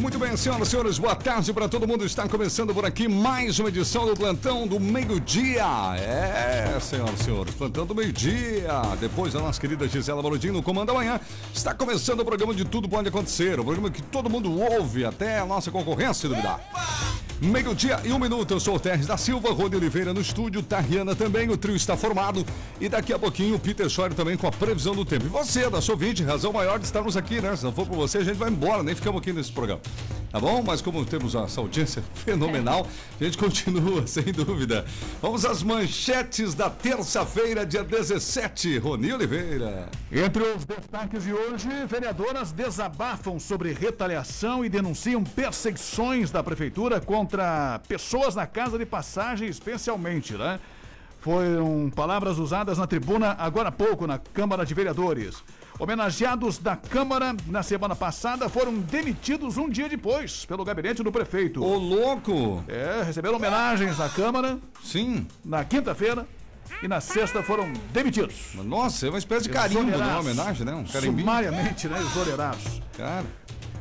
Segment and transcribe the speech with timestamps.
[0.00, 2.04] Muito bem, senhoras e senhores, boa tarde para todo mundo.
[2.04, 5.66] Está começando por aqui mais uma edição do Plantão do Meio-Dia.
[5.96, 8.80] É, senhoras e senhores, Plantão do Meio-Dia.
[9.00, 11.20] Depois da nossa querida Gisela Balodinho no Comando da Manhã,
[11.52, 13.58] está começando o programa de Tudo Pode Acontecer.
[13.58, 16.60] O programa que todo mundo ouve, até a nossa concorrência, duvidar.
[17.40, 21.14] Meio-dia e um minuto, eu sou o Terres da Silva, Rony Oliveira no estúdio, Tariana
[21.14, 22.44] também, o trio está formado
[22.80, 25.26] e daqui a pouquinho o Peter Schor também com a previsão do tempo.
[25.26, 27.54] E você, da sua ouvinte, razão maior de estarmos aqui, né?
[27.54, 29.80] Se não for por você, a gente vai embora, nem ficamos aqui nesse programa.
[30.30, 30.62] Tá bom?
[30.62, 32.86] Mas como temos essa audiência fenomenal,
[33.18, 34.84] a gente continua, sem dúvida.
[35.22, 39.88] Vamos às manchetes da terça-feira, dia 17, Rony Oliveira.
[40.12, 47.80] Entre os destaques de hoje, vereadoras desabafam sobre retaliação e denunciam perseguições da prefeitura contra
[47.88, 50.60] pessoas na casa de passagem, especialmente, né?
[51.20, 55.42] Foram palavras usadas na tribuna agora há pouco na Câmara de Vereadores.
[55.78, 61.62] Homenageados da Câmara na semana passada foram demitidos um dia depois pelo gabinete do prefeito.
[61.62, 62.64] Ô, louco!
[62.66, 65.24] É, receberam homenagens da Câmara Sim.
[65.44, 66.26] na quinta-feira
[66.82, 68.54] e na sexta foram demitidos.
[68.54, 70.74] Nossa, é uma espécie de carimbo, não é homenagem, né?
[70.74, 71.20] Um carimbinho.
[71.20, 72.00] Sumariamente, né?
[72.00, 72.80] Exonerados.
[72.96, 73.26] Cara.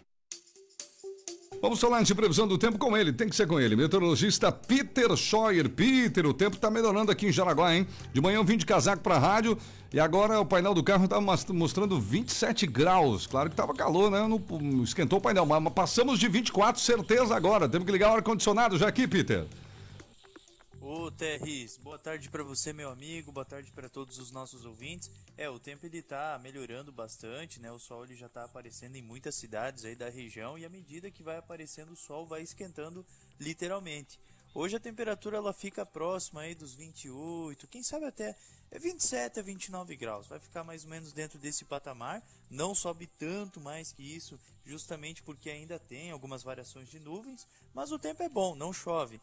[1.62, 3.75] Vamos falar de previsão do tempo com ele, tem que ser com ele.
[3.75, 5.68] Meteorologista Peter Scheuer.
[5.68, 7.85] Peter, o tempo tá melhorando aqui em Jaraguá, hein?
[8.13, 9.57] De manhã eu vim de casaco pra rádio
[9.91, 13.27] e agora o painel do carro tá mostrando 27 graus.
[13.27, 14.25] Claro que tava calor, né?
[14.25, 17.68] Não, esquentou o painel, mas passamos de 24, certeza agora.
[17.68, 19.45] Temos que ligar o ar-condicionado já aqui, Peter.
[20.91, 25.12] Ô Terris, boa tarde para você, meu amigo, boa tarde para todos os nossos ouvintes.
[25.38, 27.71] É, o tempo ele tá melhorando bastante, né?
[27.71, 31.12] O sol ele já tá aparecendo em muitas cidades aí da região e à medida
[31.12, 33.06] que vai aparecendo o sol vai esquentando
[33.39, 34.19] literalmente.
[34.51, 38.35] Hoje a temperatura ela fica próxima aí dos 28, quem sabe até
[38.71, 40.25] é 27 a 29 graus.
[40.25, 45.21] Vai ficar mais ou menos dentro desse patamar, não sobe tanto mais que isso, justamente
[45.21, 47.45] porque ainda tem algumas variações de nuvens,
[47.75, 49.21] mas o tempo é bom, não chove.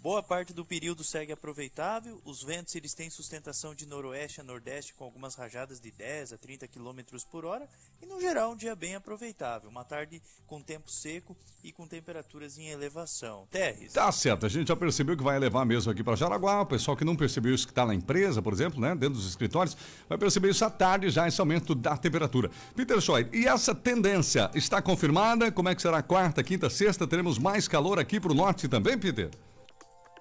[0.00, 2.20] Boa parte do período segue aproveitável.
[2.24, 6.38] Os ventos eles têm sustentação de noroeste a nordeste com algumas rajadas de 10 a
[6.38, 7.68] 30 km por hora
[8.00, 9.68] e no geral um dia bem aproveitável.
[9.68, 13.48] Uma tarde com tempo seco e com temperaturas em elevação.
[13.50, 13.92] Terres.
[13.92, 16.60] Tá certo, a gente já percebeu que vai elevar mesmo aqui para Jaraguá.
[16.60, 19.28] O pessoal que não percebeu isso que está na empresa, por exemplo, né, dentro dos
[19.28, 19.76] escritórios,
[20.08, 22.52] vai perceber isso à tarde já esse aumento da temperatura.
[22.76, 25.50] Peter Schoy, e essa tendência está confirmada?
[25.50, 27.04] Como é que será quarta, quinta, sexta?
[27.04, 29.28] Teremos mais calor aqui para o norte também, Peter?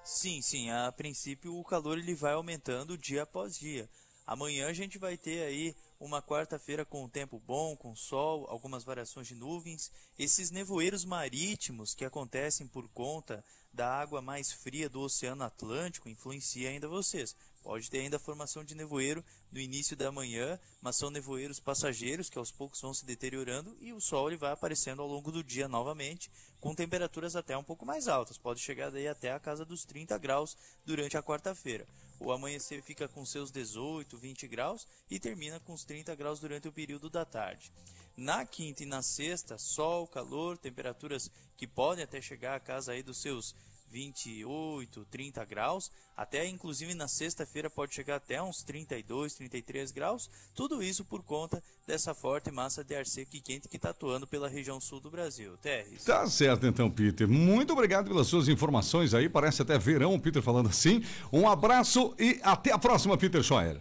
[0.08, 0.70] Sim, sim.
[0.70, 3.90] A princípio o calor ele vai aumentando dia após dia.
[4.26, 8.86] Amanhã a gente vai ter aí uma quarta-feira com um tempo bom, com sol, algumas
[8.86, 9.92] variações de nuvens.
[10.18, 13.44] Esses nevoeiros marítimos que acontecem por conta
[13.74, 17.36] da água mais fria do Oceano Atlântico influencia ainda vocês.
[17.62, 22.30] Pode ter ainda a formação de nevoeiro no início da manhã, mas são nevoeiros passageiros
[22.30, 25.44] que aos poucos vão se deteriorando e o sol ele vai aparecendo ao longo do
[25.44, 28.38] dia novamente, com temperaturas até um pouco mais altas.
[28.38, 31.86] Pode chegar daí até a casa dos 30 graus durante a quarta-feira.
[32.20, 36.68] O amanhecer fica com seus 18, 20 graus e termina com os 30 graus durante
[36.68, 37.72] o período da tarde.
[38.16, 43.04] Na quinta e na sexta, sol, calor, temperaturas que podem até chegar a casa aí
[43.04, 43.54] dos seus
[43.90, 50.82] 28, 30 graus, até inclusive na sexta-feira pode chegar até uns 32, 33 graus, tudo
[50.82, 54.50] isso por conta dessa forte massa de ar seco e quente que está atuando pela
[54.50, 55.58] região sul do Brasil.
[55.58, 56.04] Terres.
[56.04, 57.28] Tá certo então, Peter.
[57.28, 61.04] Muito obrigado pelas suas informações aí, parece até verão o Peter falando assim.
[61.32, 63.80] Um abraço e até a próxima, Peter Scheuer.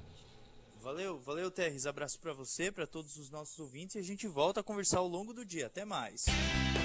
[0.86, 1.84] Valeu, valeu, Terres.
[1.84, 5.08] Abraço para você, para todos os nossos ouvintes e a gente volta a conversar ao
[5.08, 5.66] longo do dia.
[5.66, 6.26] Até mais.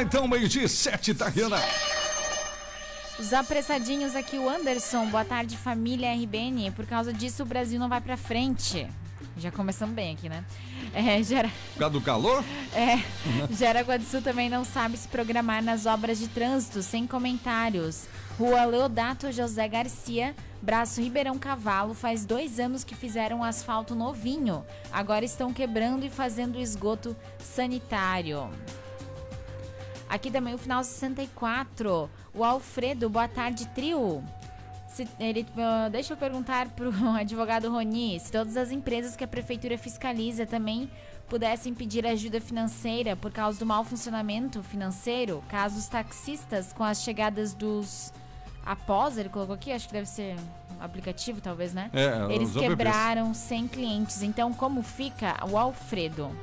[0.00, 1.58] Lá então, meio-dia sete, Tariana.
[3.18, 5.06] Os apressadinhos aqui, o Anderson.
[5.06, 6.70] Boa tarde, família RBN.
[6.70, 8.88] Por causa disso, o Brasil não vai pra frente.
[9.36, 10.44] Já começamos bem aqui, né?
[10.94, 11.50] É, Gera...
[11.74, 12.42] Por causa do calor?
[12.74, 12.98] É.
[13.54, 18.06] Jaraguá do Sul também não sabe se programar nas obras de trânsito, sem comentários.
[18.38, 24.64] Rua Leodato José Garcia, Braço Ribeirão Cavalo, faz dois anos que fizeram um asfalto novinho.
[24.90, 28.50] Agora estão quebrando e fazendo esgoto sanitário.
[30.10, 32.10] Aqui também o final 64.
[32.34, 34.24] O Alfredo, boa tarde, trio.
[34.88, 39.22] Se, ele, uh, deixa eu perguntar para o advogado Roni se todas as empresas que
[39.22, 40.90] a prefeitura fiscaliza também
[41.28, 47.04] pudessem pedir ajuda financeira por causa do mau funcionamento financeiro, caso os taxistas, com as
[47.04, 48.12] chegadas dos
[48.66, 50.34] após, ele colocou aqui, acho que deve ser
[50.80, 51.88] aplicativo, talvez, né?
[51.92, 54.22] É, Eles quebraram 100 clientes.
[54.22, 56.36] Então, como fica o Alfredo?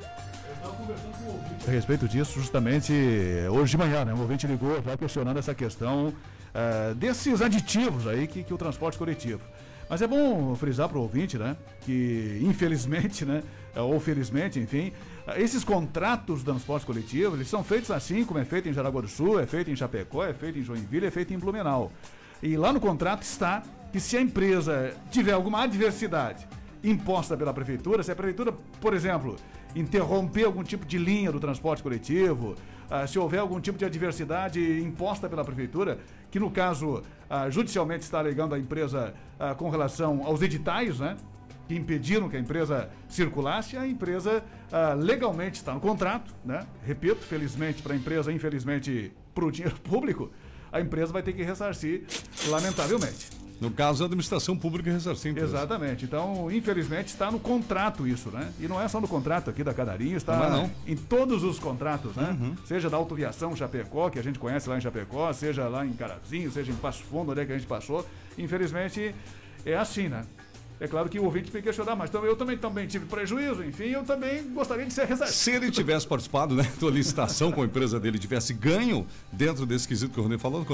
[1.67, 2.93] A respeito disso, justamente
[3.51, 4.13] hoje de manhã, né?
[4.13, 8.97] O ouvinte ligou já questionando essa questão uh, desses aditivos aí que, que o transporte
[8.97, 9.41] coletivo.
[9.89, 11.55] Mas é bom frisar para o ouvinte, né?
[11.81, 13.43] Que infelizmente, né?
[13.75, 14.91] Ou felizmente, enfim,
[15.35, 19.07] esses contratos de transporte coletivo, eles são feitos assim, como é feito em Jaraguá do
[19.07, 21.91] Sul, é feito em Chapecó, é feito em Joinville, é feito em Blumenau.
[22.41, 26.47] E lá no contrato está que se a empresa tiver alguma adversidade
[26.83, 29.35] imposta pela prefeitura, se a prefeitura, por exemplo,
[29.75, 32.55] interromper algum tipo de linha do transporte coletivo,
[32.89, 35.99] uh, se houver algum tipo de adversidade imposta pela prefeitura,
[36.31, 36.97] que no caso
[37.29, 41.15] uh, judicialmente está alegando a empresa uh, com relação aos editais, né?
[41.67, 44.41] Que impediram que a empresa circulasse, a empresa
[44.97, 46.65] legalmente está no contrato, né?
[46.85, 50.31] Repito, felizmente para a empresa, infelizmente para o dinheiro público,
[50.71, 52.05] a empresa vai ter que ressarcir,
[52.47, 53.36] lamentavelmente.
[53.59, 55.39] No caso, a administração pública ressarcente.
[55.39, 56.05] Exatamente.
[56.05, 58.51] Então, infelizmente, está no contrato isso, né?
[58.59, 60.71] E não é só no contrato aqui da Canarinho, está não, não.
[60.85, 62.37] em todos os contratos, né?
[62.39, 62.55] Uhum.
[62.65, 66.51] Seja da autoviação Chapecó, que a gente conhece lá em Chapecó, seja lá em Carazinho,
[66.51, 68.05] seja em Passo Fundo, onde é que a gente passou.
[68.37, 69.15] Infelizmente,
[69.65, 70.23] é assim, né?
[70.79, 73.63] É claro que o ouvinte tem que questionar, mas então, eu também, também tive prejuízo,
[73.63, 75.37] enfim, eu também gostaria de ser ressarcido.
[75.37, 79.87] Se ele tivesse participado né, da licitação com a empresa dele, tivesse ganho dentro desse
[79.87, 80.65] quesito que o Rony falou,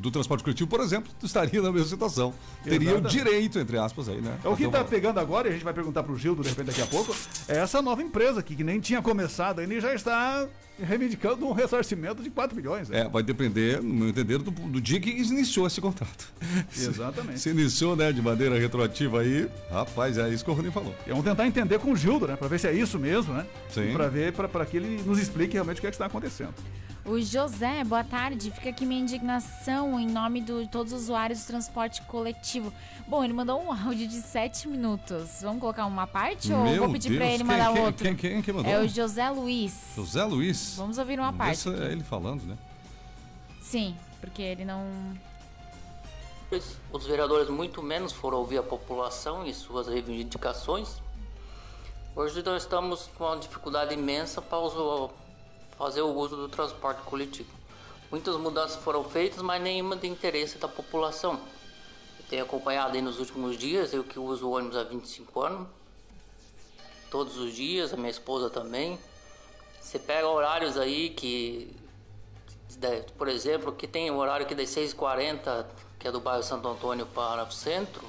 [0.00, 2.34] do transporte coletivo, por exemplo, estaria na mesma situação.
[2.64, 3.06] Teria Exatamente.
[3.06, 4.36] o direito, entre aspas, aí, né?
[4.44, 6.48] É o que está pegando agora, e a gente vai perguntar para o Gildo, de
[6.48, 7.14] repente, daqui a pouco,
[7.46, 10.48] é essa nova empresa aqui, que nem tinha começado ainda e já está
[10.78, 12.88] reivindicando um ressarcimento de 4 milhões.
[12.88, 13.00] Né?
[13.00, 16.32] É, vai depender, no meu entender, do, do, dia que iniciou esse contrato.
[16.76, 17.38] Exatamente.
[17.38, 20.94] Se, se, iniciou, né, de maneira retroativa aí, rapaz, é isso que o Rony falou.
[21.06, 23.46] E vamos tentar entender com o Gildo, né, para ver se é isso mesmo, né?
[23.70, 23.92] Sim.
[23.92, 26.54] Para ver, para que ele nos explique realmente o que, é que está acontecendo.
[27.06, 28.50] O José, boa tarde.
[28.50, 32.72] Fica aqui minha indignação em nome de todos os usuários do transporte coletivo.
[33.06, 35.38] Bom, ele mandou um áudio de 7 minutos.
[35.40, 38.04] Vamos colocar uma parte ou Meu vou pedir pra ele mandar quem- outro?
[38.04, 38.72] Quem, quem, quem mandou?
[38.72, 39.72] É o José Luiz.
[39.94, 40.65] José Luiz.
[40.76, 41.58] Vamos ouvir uma parte.
[41.58, 42.56] se é ele falando, né?
[43.60, 44.84] Sim, porque ele não.
[46.92, 50.88] Os vereadores muito menos foram ouvir a população e suas reivindicações.
[52.14, 55.10] Hoje nós estamos com uma dificuldade imensa para uso-
[55.76, 57.50] fazer o uso do transporte coletivo.
[58.10, 61.34] Muitas mudanças foram feitas, mas nenhuma de interesse da população.
[62.18, 65.68] Eu tenho acompanhado aí nos últimos dias, eu que uso o ônibus há 25 anos,
[67.10, 68.98] todos os dias, a minha esposa também.
[69.96, 71.74] Você pega horários aí que
[73.16, 75.64] por exemplo, que tem o horário aqui das 6h40,
[75.98, 78.04] que é do bairro Santo Antônio para o centro,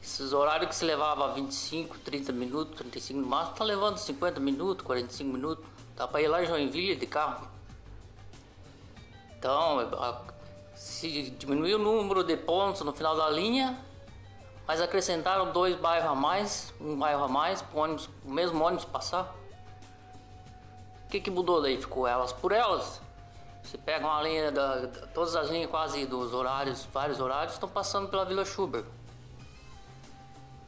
[0.00, 4.86] esses horários que se levava 25, 30 minutos, 35 no máximo, tá levando 50 minutos,
[4.86, 5.64] 45 minutos.
[5.96, 7.48] Dá para ir lá em Joinville de carro.
[9.36, 10.22] Então, a-
[10.76, 13.76] se diminuir o número de pontos no final da linha,
[14.64, 19.34] mas acrescentaram dois bairros a mais, um bairro a mais, para o mesmo ônibus passar.
[21.08, 21.80] O que, que mudou daí?
[21.80, 23.00] Ficou elas por elas.
[23.62, 27.66] Você pega uma linha, da, da- todas as linhas quase dos horários, vários horários, estão
[27.68, 28.84] passando pela Vila Schubert.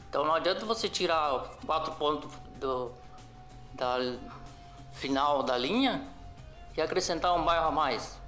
[0.09, 2.91] Então não adianta você tirar quatro pontos do,
[3.75, 3.97] da
[4.93, 6.07] final da linha
[6.77, 8.19] e acrescentar um bairro a mais.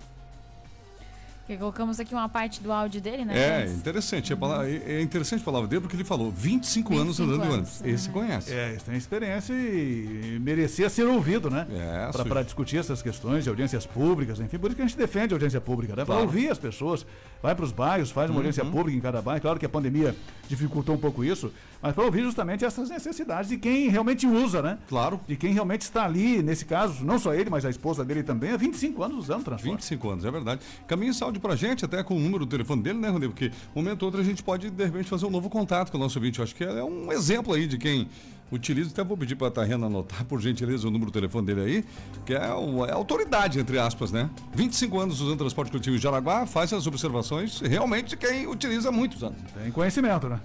[1.43, 3.37] Porque colocamos aqui uma parte do áudio dele, né?
[3.37, 3.77] É, Jens?
[3.79, 4.33] interessante.
[4.33, 7.41] A palavra, é é interessante a palavra dele porque ele falou 25, anos 25 andando
[7.43, 7.83] de anos, ônibus.
[7.85, 8.13] Esse uhum.
[8.15, 8.53] conhece.
[8.53, 11.67] É, eles têm experiência e merecia ser ouvido, né?
[11.71, 14.57] É, Pra discutir essas questões de audiências públicas, enfim.
[14.57, 16.05] Por isso que a gente defende a audiência pública, né?
[16.05, 16.23] Pra Claro.
[16.23, 17.05] ouvir as pessoas.
[17.43, 19.41] Vai pros bairros, faz uma audiência pública em cada bairro.
[19.43, 20.15] Claro que a pandemia
[20.49, 24.79] dificultou um pouco isso, mas para ouvir justamente essas necessidades de quem realmente usa, né?
[24.89, 25.21] Claro.
[25.27, 28.53] De quem realmente está ali, nesse caso, não só ele, mas a esposa dele também,
[28.53, 29.73] há 25 anos usando transporte.
[29.73, 30.61] 25 anos, é verdade.
[30.87, 33.33] Caminha esse áudio pra gente, até com o número do telefone dele, né, Rodrigo?
[33.33, 35.97] Porque um momento ou outro a gente pode, de repente, fazer um novo contato com
[35.97, 36.39] o nosso ouvinte.
[36.39, 38.09] Eu acho que é um exemplo aí de quem
[38.53, 38.91] utiliza.
[38.91, 41.85] Até vou pedir pra Tarrena anotar, por gentileza, o número do telefone dele aí,
[42.25, 44.29] que é, o- é autoridade, entre aspas, né?
[44.55, 49.23] 25 anos usando transporte coletivo em Jaraguá, faz as observações realmente quem utiliza há muitos
[49.25, 49.39] anos.
[49.61, 50.39] Tem conhecimento, né?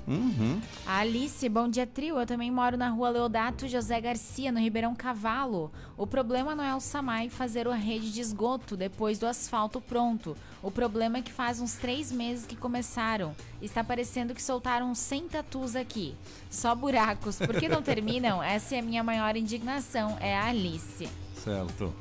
[0.85, 2.17] A Alice, bom dia, trio.
[2.19, 5.71] Eu também moro na rua Leodato José Garcia, no Ribeirão Cavalo.
[5.97, 10.35] O problema não é o Samai fazer a rede de esgoto depois do asfalto pronto.
[10.63, 13.35] O problema é que faz uns três meses que começaram.
[13.61, 16.15] Está parecendo que soltaram 100 tatus aqui.
[16.49, 17.37] Só buracos.
[17.37, 18.41] Por que não terminam?
[18.43, 20.17] Essa é a minha maior indignação.
[20.19, 21.07] É a Alice.
[21.43, 21.93] Certo.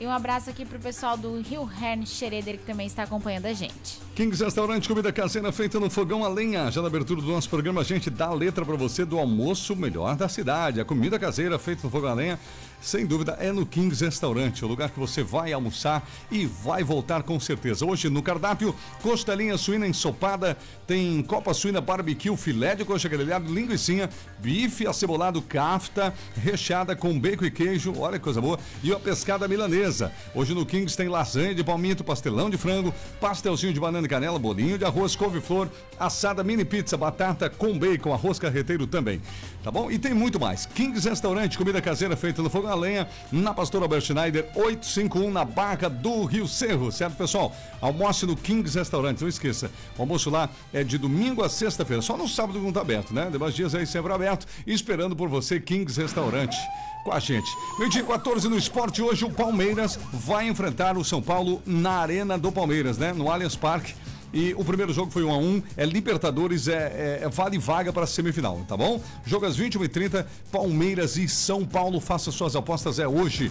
[0.00, 3.52] E um abraço aqui pro pessoal do Rio Hern Schroeder, que também está acompanhando a
[3.52, 4.00] gente.
[4.14, 6.70] Kings Restaurante, comida caseira feita no fogão a lenha.
[6.70, 9.76] Já na abertura do nosso programa, a gente dá a letra pra você do almoço
[9.76, 10.80] melhor da cidade.
[10.80, 12.40] A comida caseira feita no fogão a lenha,
[12.80, 17.22] sem dúvida, é no Kings Restaurante, o lugar que você vai almoçar e vai voltar
[17.22, 17.84] com certeza.
[17.84, 20.56] Hoje no cardápio, costelinha suína ensopada,
[20.86, 24.08] tem copa suína barbecue, filé de coxa grelhado, linguiçinha,
[24.38, 29.46] bife acebolado, kafta, recheada com bacon e queijo, olha que coisa boa, e uma pescada
[29.46, 30.10] milanesa.
[30.34, 34.38] Hoje no Kings tem lasanha de palmito, pastelão de frango, pastelzinho de banana e canela,
[34.38, 35.68] bolinho de arroz, couve-flor,
[35.98, 39.20] assada mini pizza, batata com bacon, arroz carreteiro também.
[39.62, 39.90] Tá bom?
[39.90, 40.64] E tem muito mais.
[40.64, 45.44] Kings Restaurante, comida caseira feita no fogão a lenha, na Pastor Albert Schneider, 851 na
[45.44, 47.54] Barra do Rio Cerro, certo, pessoal?
[47.80, 49.70] Almoce no Kings Restaurante, não esqueça.
[49.96, 53.28] O almoço lá é de domingo a sexta-feira, só no sábado não tá aberto, né?
[53.30, 56.56] Demais dias aí sempre aberto, esperando por você, Kings Restaurante
[57.04, 57.50] com a gente.
[57.78, 62.38] Meio dia 14 no esporte, hoje o Palmeiras vai enfrentar o São Paulo na Arena
[62.38, 63.12] do Palmeiras, né?
[63.12, 63.94] No Allianz Parque.
[64.32, 67.92] E o primeiro jogo foi 1 a 1 é Libertadores, é, é- é vale vaga
[67.92, 69.00] para a semifinal, tá bom?
[69.26, 73.50] Jogo às 21h30, Palmeiras e São Paulo, faça suas apostas, é hoje.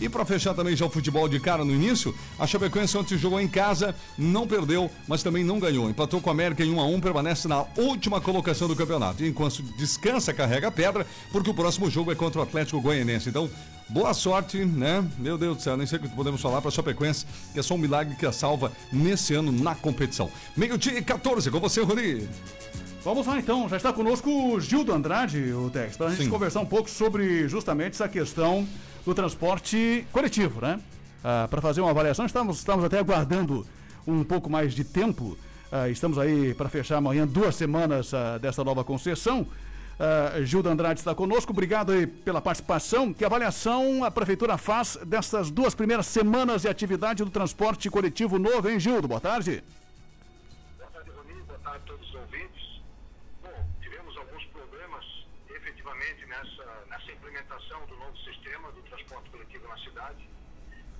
[0.00, 3.40] E para fechar também já o futebol de cara no início, a Chapecoense ontem jogou
[3.40, 5.88] em casa, não perdeu, mas também não ganhou.
[5.90, 9.24] Empatou com a América em 1 a 1 permanece na última colocação do campeonato.
[9.24, 13.28] E enquanto descansa, carrega a pedra, porque o próximo jogo é contra o Atlético Goianense.
[13.28, 13.50] Então,
[13.88, 15.04] boa sorte, né?
[15.18, 17.62] Meu Deus do céu, nem sei o que podemos falar para a Chapecoense, que é
[17.62, 20.30] só um milagre que a salva nesse ano na competição.
[20.56, 22.28] Meio-dia e 14, com você, Rony.
[23.02, 26.30] Vamos lá então, já está conosco o Gildo Andrade, o Tex, para a gente Sim.
[26.30, 28.66] conversar um pouco sobre justamente essa questão
[29.04, 30.78] do transporte coletivo, né?
[31.50, 33.66] para fazer uma avaliação, estamos, estamos até aguardando
[34.06, 35.36] um pouco mais de tempo.
[35.70, 39.46] Ah, estamos aí para fechar amanhã duas semanas ah, dessa nova concessão.
[39.98, 43.12] Uh, Gildo Andrade está conosco, obrigado aí pela participação.
[43.12, 48.68] Que avaliação a Prefeitura faz dessas duas primeiras semanas de atividade do transporte coletivo novo,
[48.70, 49.08] hein, Gildo?
[49.08, 49.64] Boa tarde.
[50.78, 51.42] Boa tarde, Rony.
[51.42, 52.80] Boa tarde a todos os ouvintes.
[53.42, 55.04] Bom, tivemos alguns problemas,
[55.50, 60.28] efetivamente, nessa, nessa implementação do novo sistema do transporte coletivo na cidade.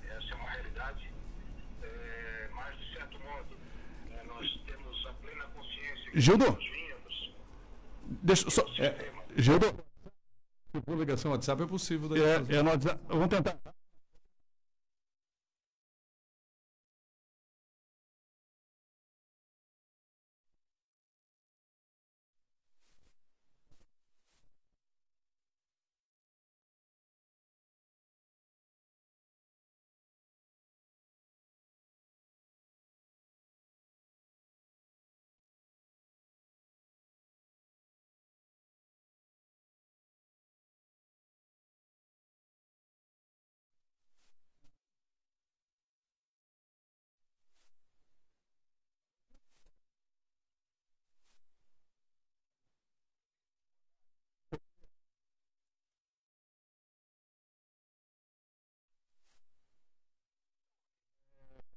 [0.09, 1.09] essa é uma realidade.
[1.81, 3.55] É, mas, de certo modo,
[4.11, 6.68] é, nós temos a plena consciência que Gildo?
[8.21, 8.65] Deixa eu só.
[8.77, 9.73] É, Gildo,
[10.85, 12.09] for ligação WhatsApp é possível.
[12.15, 13.57] é, é, nós, vamos tentar.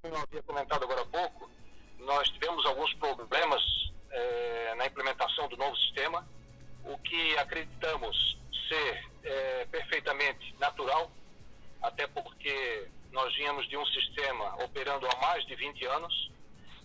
[0.03, 1.49] Como eu havia comentado agora há pouco,
[2.01, 3.63] nós tivemos alguns problemas
[4.11, 6.29] eh, na implementação do novo sistema,
[6.85, 8.37] o que acreditamos
[8.69, 11.09] ser eh, perfeitamente natural,
[11.81, 16.33] até porque nós vínhamos de um sistema operando há mais de 20 anos,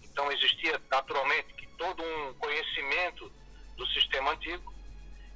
[0.03, 3.31] então existia naturalmente que todo um conhecimento
[3.77, 4.71] do sistema antigo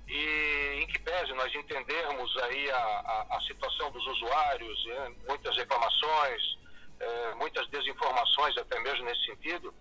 [0.07, 5.57] e em que pese nós entendermos aí a, a, a situação dos usuários, eh, muitas
[5.57, 6.60] reclamações,
[7.01, 9.73] eh, muitas desinformações até mesmo nesse sentido,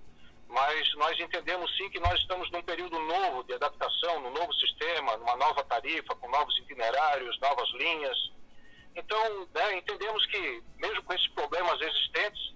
[0.48, 5.16] mas nós entendemos sim que nós estamos num período novo de adaptação, num novo sistema,
[5.16, 8.32] numa nova tarifa, com novos itinerários, novas linhas.
[8.96, 12.54] Então, né, entendemos que, mesmo com esses problemas existentes,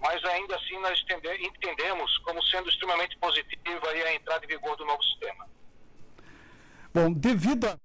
[0.00, 4.84] mas ainda assim nós entende- entendemos como sendo extremamente positiva a entrada em vigor do
[4.84, 5.48] novo sistema.
[6.92, 7.78] Bom, devido a.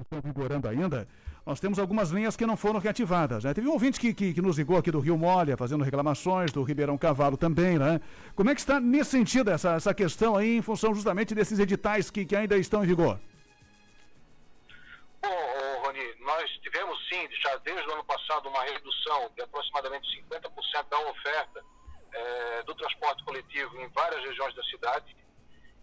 [0.00, 1.08] Estão vigorando ainda,
[1.48, 3.42] nós temos algumas linhas que não foram reativadas.
[3.42, 3.54] Né?
[3.54, 6.62] Teve um ouvinte que, que, que nos ligou aqui do Rio Molha, fazendo reclamações, do
[6.62, 8.02] Ribeirão Cavalo também, né?
[8.36, 12.10] Como é que está nesse sentido essa, essa questão aí, em função justamente desses editais
[12.10, 13.18] que, que ainda estão em vigor?
[15.22, 20.06] Bom, ô, Rony, nós tivemos sim, já desde o ano passado, uma redução de aproximadamente
[20.30, 21.64] 50% da oferta
[22.12, 25.16] eh, do transporte coletivo em várias regiões da cidade.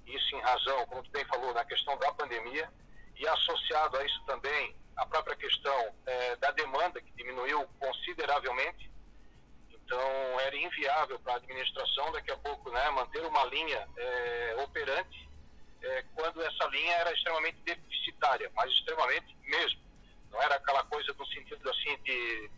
[0.06, 2.70] Isso em razão, como tu bem falou, na questão da pandemia.
[3.18, 8.90] E associado a isso também a própria questão eh, da demanda, que diminuiu consideravelmente.
[9.70, 15.30] Então, era inviável para a administração, daqui a pouco, né, manter uma linha eh, operante
[15.82, 19.82] eh, quando essa linha era extremamente deficitária, mas extremamente mesmo.
[20.32, 22.50] Não era aquela coisa no sentido assim de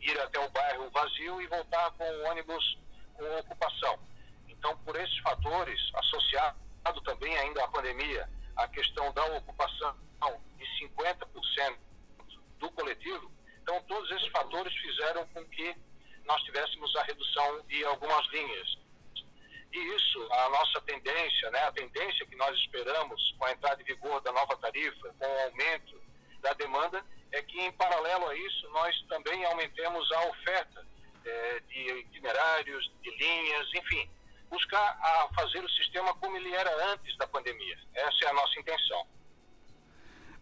[0.00, 2.78] ir até o bairro vazio e voltar com o ônibus
[3.14, 3.98] com ocupação.
[4.48, 6.60] Então, por esses fatores, associado
[7.04, 9.96] também ainda à pandemia, a questão da ocupação
[10.88, 11.78] 50%
[12.58, 13.30] do coletivo,
[13.62, 15.74] então todos esses fatores fizeram com que
[16.24, 18.78] nós tivéssemos a redução de algumas linhas.
[19.72, 23.84] E isso, a nossa tendência, né, a tendência que nós esperamos com a entrada em
[23.84, 26.00] vigor da nova tarifa, com o aumento
[26.40, 30.86] da demanda, é que em paralelo a isso nós também aumentemos a oferta
[31.24, 34.10] eh, de itinerários, de linhas, enfim,
[34.50, 37.78] buscar a fazer o sistema como ele era antes da pandemia.
[37.94, 39.06] Essa é a nossa intenção.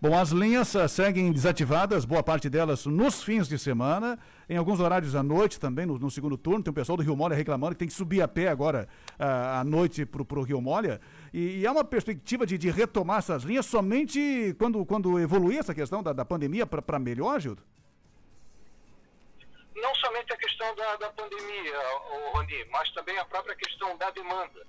[0.02, 4.80] Bom, as linhas ah, seguem desativadas, boa parte delas nos fins de semana, em alguns
[4.80, 6.62] horários à noite também, no, no segundo turno.
[6.62, 9.60] Tem um pessoal do Rio Molha reclamando que tem que subir a pé agora ah,
[9.60, 11.02] à noite para o Rio Molha.
[11.34, 15.74] E, e há uma perspectiva de, de retomar essas linhas somente quando, quando evoluir essa
[15.74, 17.62] questão da, da pandemia para melhor, Gildo?
[19.76, 21.78] Não somente a questão da, da pandemia,
[22.32, 24.66] Rony, mas também a própria questão da demanda.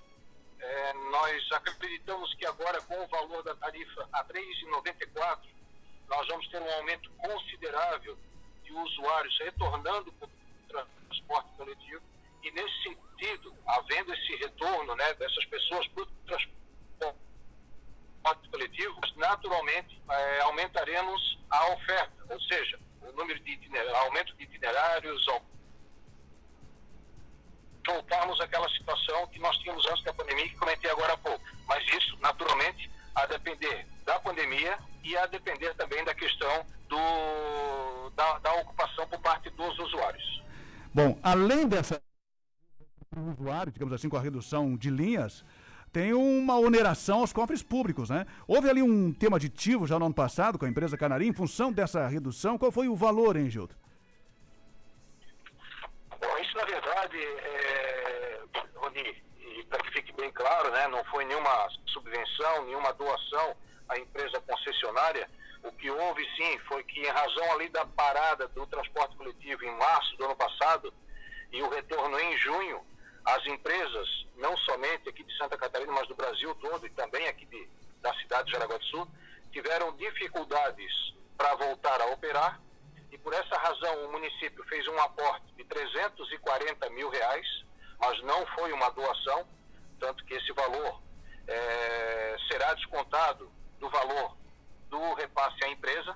[0.62, 5.40] É, nós acreditamos que agora, com o valor da tarifa a R$ 3,94,
[6.08, 8.16] nós vamos ter um aumento considerável
[8.64, 10.30] de usuários retornando para o
[11.08, 12.04] transporte coletivo.
[12.44, 16.60] E, nesse sentido, havendo esse retorno né, dessas pessoas para o transporte
[18.50, 25.28] coletivo, naturalmente é, aumentaremos a oferta, ou seja, o número de itinerários, aumento de itinerários,
[27.86, 31.44] voltarmos àquela situação que nós tínhamos antes da pandemia, que comentei agora há pouco.
[31.68, 38.40] Mas isso, naturalmente, a depender da pandemia e a depender também da questão do, da,
[38.40, 40.44] da ocupação por parte dos usuários.
[40.94, 42.02] Bom, além dessa
[43.16, 45.44] usuário, digamos assim, com a redução de linhas,
[45.92, 48.26] tem uma oneração aos cofres públicos, né?
[48.48, 51.72] Houve ali um tema aditivo já no ano passado com a empresa Canarim, em função
[51.72, 52.58] dessa redução.
[52.58, 53.76] Qual foi o valor, hein, Gildo?
[57.12, 58.42] Verdade, é,
[58.76, 59.24] Rony,
[59.70, 63.56] para que fique bem claro, né, não foi nenhuma subvenção, nenhuma doação
[63.90, 65.30] à empresa concessionária,
[65.64, 69.78] O que houve sim foi que, em razão ali da parada do transporte coletivo em
[69.78, 70.92] março do ano passado
[71.52, 72.84] e o retorno em junho,
[73.24, 77.46] as empresas, não somente aqui de Santa Catarina, mas do Brasil todo e também aqui
[77.46, 77.70] de,
[78.02, 79.08] da cidade de Jaraguá do Sul,
[79.52, 82.60] tiveram dificuldades para voltar a operar
[83.24, 87.48] por essa razão o município fez um aporte de 340 mil reais,
[88.00, 89.48] mas não foi uma doação,
[90.00, 91.02] tanto que esse valor
[91.48, 94.38] é, será descontado do valor
[94.90, 96.16] do repasse à empresa.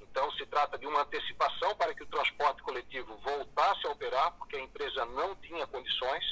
[0.00, 4.56] Então, se trata de uma antecipação para que o transporte coletivo voltasse a operar, porque
[4.56, 6.24] a empresa não tinha condições.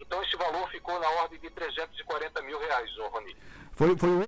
[0.00, 3.36] Então, esse valor ficou na ordem de 340 mil reais, ô Rony.
[3.72, 4.24] Foi, foi o.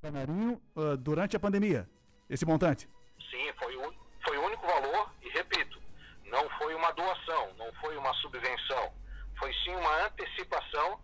[0.00, 1.90] Canarinho uh, durante a pandemia,
[2.30, 2.88] esse montante?
[3.30, 5.80] Sim, foi o, foi o único valor, e repito,
[6.24, 8.92] não foi uma doação, não foi uma subvenção,
[9.38, 11.00] foi sim uma antecipação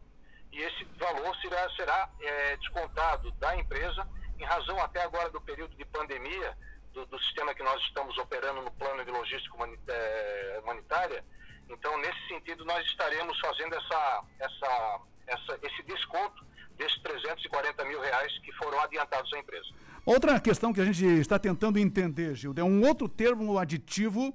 [0.52, 4.06] e esse valor será, será é, descontado da empresa
[4.38, 6.56] em razão até agora do período de pandemia
[6.92, 9.56] do, do sistema que nós estamos operando no plano de logística
[9.88, 11.24] é, humanitária.
[11.68, 16.44] Então, nesse sentido, nós estaremos fazendo essa, essa, essa, esse desconto
[16.76, 19.68] desses 340 mil reais que foram adiantados à empresa.
[20.06, 24.34] Outra questão que a gente está tentando entender, Gildo, é um outro termo aditivo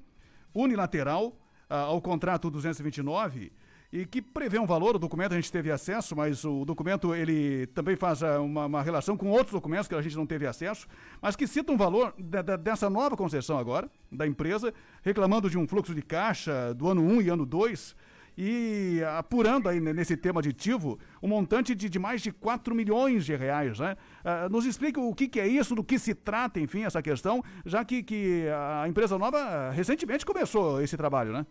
[0.51, 1.27] unilateral
[1.69, 3.51] uh, ao contrato 229
[3.93, 7.67] e que prevê um valor, o documento a gente teve acesso, mas o documento ele
[7.67, 10.87] também faz ah, uma, uma relação com outros documentos que a gente não teve acesso,
[11.21, 15.57] mas que cita um valor de, de, dessa nova concessão agora, da empresa, reclamando de
[15.57, 17.95] um fluxo de caixa do ano 1 e ano 2,
[18.41, 23.35] e apurando aí nesse tema aditivo um montante de, de mais de 4 milhões de
[23.35, 23.77] reais.
[23.79, 23.97] Né?
[24.23, 27.43] Uh, nos explica o que, que, é isso, do que se trata, enfim, essa questão,
[27.65, 28.45] já que, que
[28.81, 31.45] a empresa nova recentemente começou esse trabalho, né?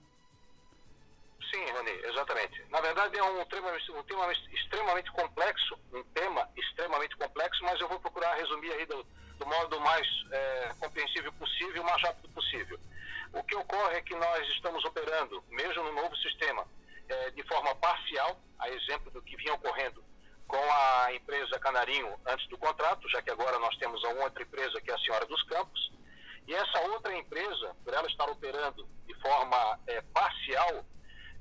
[1.51, 2.65] Sim, Rony, exatamente.
[2.71, 7.89] Na verdade é um tema, um tema extremamente complexo, um tema extremamente complexo, mas eu
[7.89, 9.05] vou procurar resumir aí do,
[9.39, 12.81] do modo mais é, compreensível possível, o mais rápido possível.
[13.35, 16.67] O que ocorre é que nós estamos operando, mesmo no novo sistema,
[17.09, 20.05] é, de forma parcial, a exemplo do que vinha ocorrendo
[20.47, 24.81] com a empresa Canarinho antes do contrato, já que agora nós temos a outra empresa
[24.81, 25.93] que é a Senhora dos Campos,
[26.47, 30.85] e essa outra empresa, por ela estar operando de forma é, parcial,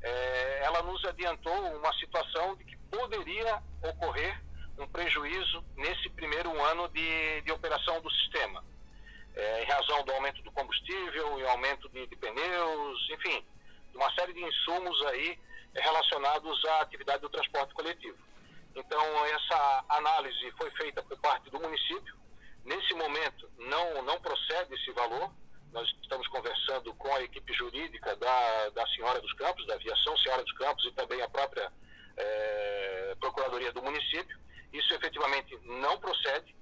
[0.01, 4.43] é, ela nos adiantou uma situação de que poderia ocorrer
[4.77, 8.63] um prejuízo nesse primeiro ano de, de operação do sistema,
[9.33, 13.45] é, em razão do aumento do combustível, e aumento de, de pneus, enfim,
[13.95, 15.39] uma série de insumos aí
[15.81, 18.17] relacionados à atividade do transporte coletivo.
[18.75, 22.15] Então, essa análise foi feita por parte do município.
[22.63, 25.31] Nesse momento, não, não procede esse valor,
[25.71, 30.43] nós estamos conversando com a equipe jurídica da, da Senhora dos Campos, da Aviação Senhora
[30.43, 31.71] dos Campos e também a própria
[32.17, 34.37] é, Procuradoria do município.
[34.71, 36.55] Isso efetivamente não procede.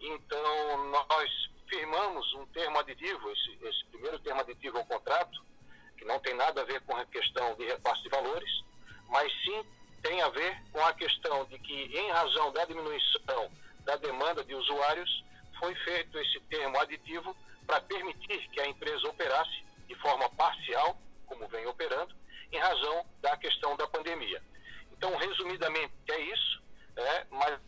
[0.00, 1.30] Então, nós
[1.68, 5.44] firmamos um termo aditivo, esse, esse primeiro termo aditivo ao contrato,
[5.96, 8.64] que não tem nada a ver com a questão de repasse de valores,
[9.08, 9.64] mas sim
[10.02, 13.50] tem a ver com a questão de que, em razão da diminuição
[13.84, 15.24] da demanda de usuários,
[15.58, 21.48] foi feito esse termo aditivo para permitir que a empresa operasse de forma parcial, como
[21.48, 22.14] vem operando,
[22.52, 24.42] em razão da questão da pandemia.
[24.92, 26.62] Então, resumidamente, é isso,
[26.96, 27.58] é, mas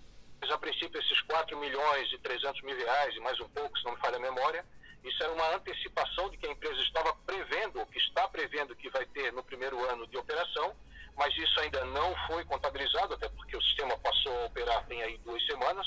[0.50, 3.92] a princípio esses 4 milhões e 300 mil reais e mais um pouco, se não
[3.92, 4.64] me falha a memória,
[5.04, 9.06] isso era uma antecipação de que a empresa estava prevendo, que está prevendo que vai
[9.06, 10.74] ter no primeiro ano de operação,
[11.16, 15.18] mas isso ainda não foi contabilizado, até porque o sistema passou a operar tem aí
[15.18, 15.86] duas semanas.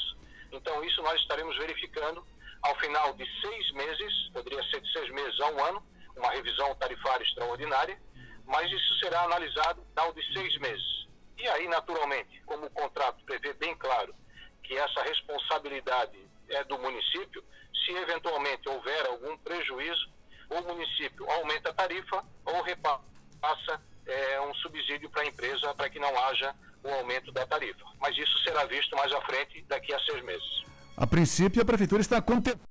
[0.52, 2.26] Então, isso nós estaremos verificando
[2.62, 5.84] ao final de seis meses, poderia ser de seis meses a um ano,
[6.16, 8.00] uma revisão tarifária extraordinária,
[8.46, 11.08] mas isso será analisado ao de seis meses.
[11.38, 14.14] E aí, naturalmente, como o contrato prevê bem claro
[14.64, 16.18] que essa responsabilidade
[16.50, 17.44] é do município,
[17.74, 20.10] se eventualmente houver algum prejuízo,
[20.50, 26.00] o município aumenta a tarifa ou repassa é, um subsídio para a empresa para que
[26.00, 27.86] não haja o aumento da tarifa.
[28.00, 30.64] Mas isso será visto mais à frente, daqui a seis meses.
[30.98, 32.68] A princípio, a prefeitura está contemplando.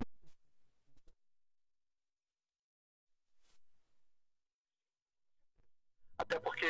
[6.18, 6.66] Até porque,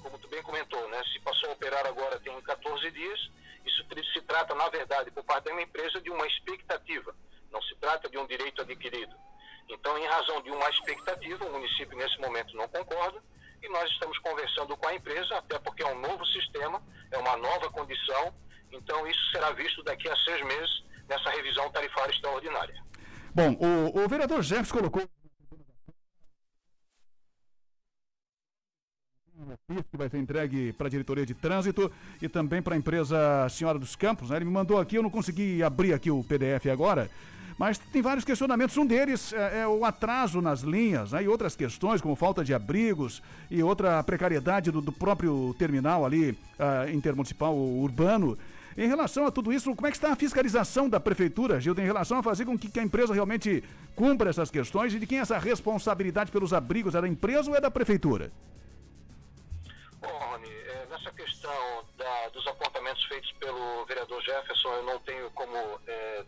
[0.00, 3.30] como tu bem comentou, né, se passou a operar agora tem 14 dias,
[3.66, 7.14] isso se trata, na verdade, por parte da empresa, de uma expectativa,
[7.54, 9.14] não se trata de um direito adquirido.
[9.68, 13.22] Então, em razão de uma expectativa, o município nesse momento não concorda,
[13.62, 17.36] e nós estamos conversando com a empresa, até porque é um novo sistema, é uma
[17.36, 18.34] nova condição,
[18.72, 22.74] então, isso será visto daqui a seis meses nessa revisão tarifária extraordinária.
[23.32, 25.08] Bom, o, o vereador Jefferson colocou
[29.90, 33.78] que vai ser entregue para a diretoria de trânsito e também para a empresa Senhora
[33.78, 34.30] dos Campos.
[34.30, 34.36] Né?
[34.36, 37.10] Ele me mandou aqui, eu não consegui abrir aqui o PDF agora.
[37.56, 38.76] Mas tem vários questionamentos.
[38.76, 41.22] Um deles é, é o atraso nas linhas né?
[41.22, 46.30] e outras questões, como falta de abrigos e outra precariedade do, do próprio terminal ali
[46.30, 48.36] uh, intermunicipal urbano.
[48.76, 51.84] Em relação a tudo isso, como é que está a fiscalização da prefeitura, Gildo, em
[51.84, 53.62] relação a fazer com que, que a empresa realmente
[53.94, 56.96] cumpra essas questões e de quem é essa responsabilidade pelos abrigos?
[56.96, 58.32] É da empresa ou é da prefeitura?
[60.00, 65.30] Bom, Rony, é, nessa questão da, dos apontamentos feitos pelo vereador Jefferson, eu não tenho
[65.30, 66.24] como é,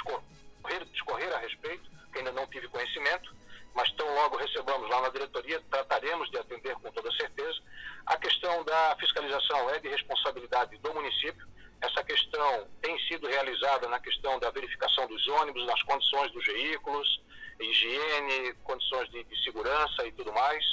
[0.00, 3.34] discorrer, discorrer a respeito, que ainda não tive conhecimento,
[3.74, 7.60] mas tão logo recebamos lá na diretoria, trataremos de atender com toda certeza.
[8.06, 11.46] A questão da fiscalização é de responsabilidade do município.
[11.80, 17.22] Essa questão tem sido realizada na questão da verificação dos ônibus, nas condições dos veículos,
[17.60, 20.64] higiene, condições de, de segurança e tudo mais.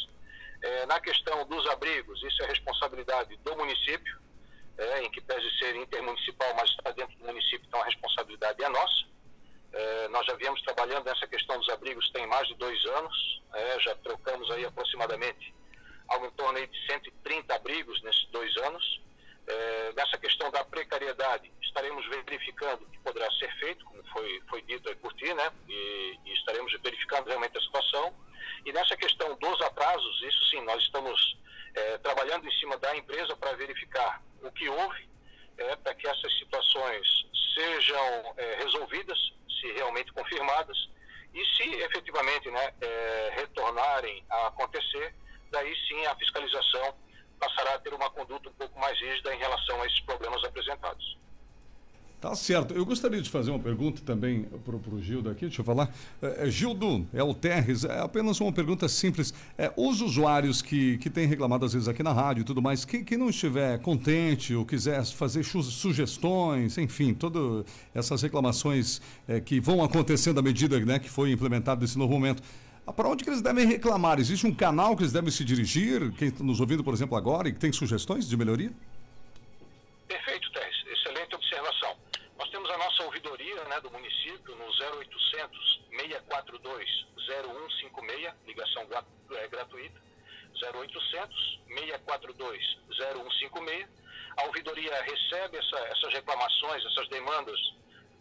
[0.61, 4.19] É, na questão dos abrigos, isso é responsabilidade do município,
[4.77, 8.69] é, em que pese ser intermunicipal, mas está dentro do município, então a responsabilidade é
[8.69, 9.05] nossa.
[9.77, 13.79] É, nós já viemos trabalhando nessa questão dos abrigos tem mais de dois anos, é,
[13.81, 15.53] já trocamos aí aproximadamente
[16.07, 19.01] algo em torno de 130 abrigos nesses dois anos.
[19.45, 24.61] É, nessa questão da precariedade, estaremos verificando o que poderá ser feito, como foi, foi
[24.63, 25.51] dito aí por ti, né?
[25.69, 28.13] E, e estaremos verificando realmente a situação.
[28.65, 31.37] E nessa questão dos atrasos, isso sim, nós estamos
[31.75, 35.07] é, trabalhando em cima da empresa para verificar o que houve,
[35.57, 37.07] é, para que essas situações
[37.53, 39.17] sejam é, resolvidas,
[39.59, 40.77] se realmente confirmadas,
[41.33, 45.13] e se efetivamente né, é, retornarem a acontecer,
[45.51, 46.95] daí sim a fiscalização
[47.39, 51.17] passará a ter uma conduta um pouco mais rígida em relação a esses problemas apresentados.
[52.19, 52.73] Tá certo.
[52.73, 55.93] Eu gostaria de fazer uma pergunta também para o Gildo aqui, deixa eu falar.
[56.19, 59.31] É, é, Gildo, é o Terres, é apenas uma pergunta simples.
[59.55, 62.83] É, os usuários que, que têm reclamado às vezes aqui na rádio e tudo mais,
[62.83, 69.59] quem, quem não estiver contente ou quiser fazer sugestões, enfim, todas essas reclamações é, que
[69.59, 72.41] vão acontecendo à medida né, que foi implementado esse novo momento,
[72.95, 74.19] para onde que eles devem reclamar?
[74.19, 76.11] Existe um canal que eles devem se dirigir?
[76.13, 78.71] Quem está nos ouvindo, por exemplo, agora e que tem sugestões de melhoria?
[84.93, 88.87] 0800 642 0156, ligação
[89.31, 90.01] é, gratuita.
[90.73, 93.87] 0800 642 0156.
[94.37, 97.59] A ouvidoria recebe essa, essas reclamações, essas demandas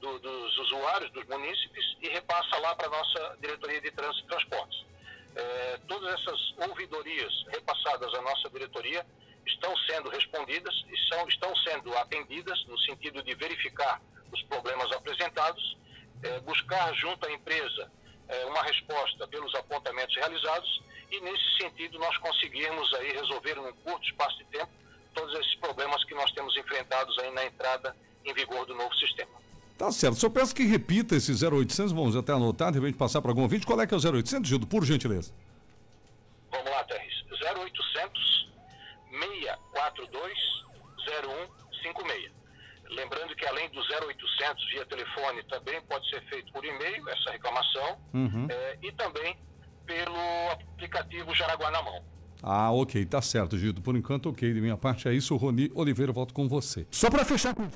[0.00, 4.28] do, dos usuários, dos munícipes, e repassa lá para a nossa diretoria de trânsito e
[4.28, 4.86] transportes.
[5.34, 9.04] É, todas essas ouvidorias repassadas à nossa diretoria
[9.46, 14.00] estão sendo respondidas e são, estão sendo atendidas no sentido de verificar
[14.32, 15.76] os problemas apresentados,
[16.22, 17.90] é, buscar junto à empresa
[18.28, 24.04] é, uma resposta pelos apontamentos realizados e nesse sentido nós conseguirmos aí resolver num curto
[24.04, 24.70] espaço de tempo
[25.14, 29.30] todos esses problemas que nós temos enfrentados aí na entrada em vigor do novo sistema.
[29.78, 30.18] Tá certo.
[30.18, 33.66] Só peço que repita esse 0800, vamos até anotar, de repente passar para algum ouvinte.
[33.66, 35.32] Qual é que é o 0800, Gildo, por gentileza?
[36.50, 37.14] Vamos lá, Terres.
[37.30, 38.48] 0800
[39.10, 40.34] 642
[41.06, 42.45] 0156.
[42.90, 47.98] Lembrando que além do 0800 via telefone, também pode ser feito por e-mail essa reclamação
[48.14, 48.46] uhum.
[48.50, 49.36] é, e também
[49.84, 52.04] pelo aplicativo Jaraguá na Mão.
[52.42, 53.80] Ah, ok, tá certo, Gildo.
[53.80, 54.52] Por enquanto, ok.
[54.52, 55.34] De minha parte é isso.
[55.36, 56.86] Roni Oliveira, volto com você.
[56.90, 57.68] Só para fechar com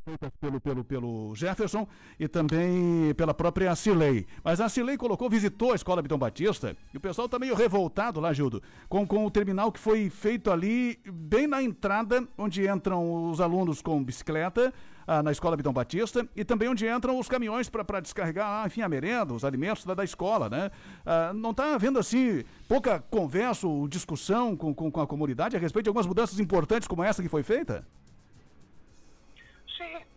[0.00, 1.86] feitas pelo, pelo, pelo Jefferson
[2.18, 4.26] e também pela própria Cilei.
[4.42, 8.20] Mas a Cilei colocou, visitou a escola Bitão Batista e o pessoal está meio revoltado
[8.20, 13.30] lá, Gildo, com, com o terminal que foi feito ali, bem na entrada, onde entram
[13.30, 14.72] os alunos com bicicleta,
[15.06, 18.82] ah, na escola Bitão Batista, e também onde entram os caminhões para descarregar, ah, enfim,
[18.82, 20.70] a merenda, os alimentos da, da escola, né?
[21.04, 25.58] Ah, não está havendo, assim, pouca conversa ou discussão com, com, com a comunidade a
[25.58, 27.86] respeito de algumas mudanças importantes como essa que foi feita?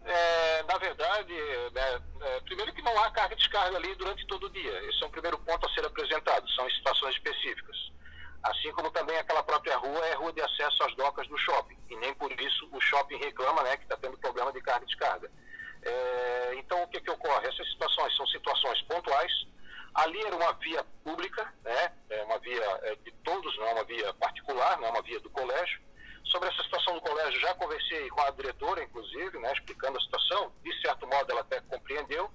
[0.06, 1.34] É, na verdade,
[1.74, 4.84] né, é, primeiro que não há carga e descarga ali durante todo o dia.
[4.86, 7.76] Esse é um primeiro ponto a ser apresentado, são situações específicas.
[8.44, 11.78] Assim como também aquela própria rua é rua de acesso às docas do shopping.
[11.90, 14.88] E nem por isso o shopping reclama né, que está tendo problema de carga e
[14.88, 15.32] descarga.
[15.82, 17.48] É, então, o que, que ocorre?
[17.48, 19.32] Essas situações são situações pontuais.
[19.96, 23.84] Ali era uma via pública, né, é uma via é, de todos, não é uma
[23.86, 25.82] via particular, não é uma via do colégio.
[26.26, 30.52] Sobre essa situação do colégio, já conversei com a diretora, inclusive, né, explicando a situação.
[30.64, 32.30] De certo modo, ela até compreendeu,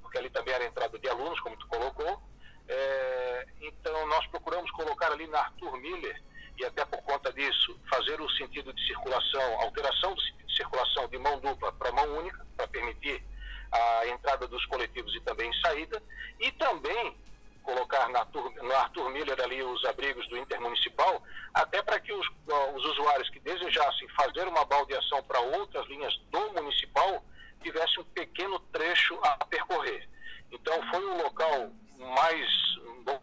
[0.00, 2.22] porque ali também era entrada de alunos, como tu colocou.
[2.68, 6.22] É, então, nós procuramos colocar ali na Arthur Miller,
[6.58, 11.08] e até por conta disso, fazer o sentido de circulação, alteração do sentido de circulação
[11.08, 13.22] de mão dupla para mão única, para permitir
[13.70, 16.02] a entrada dos coletivos e também saída,
[16.40, 17.16] e também
[17.66, 18.24] colocar na,
[18.62, 21.20] no Arthur Miller ali os abrigos do Intermunicipal,
[21.52, 22.26] até para que os,
[22.76, 27.22] os usuários que desejassem fazer uma baldeação para outras linhas do Municipal
[27.62, 30.08] tivessem um pequeno trecho a percorrer.
[30.52, 32.48] Então foi um local mais
[33.04, 33.20] bom,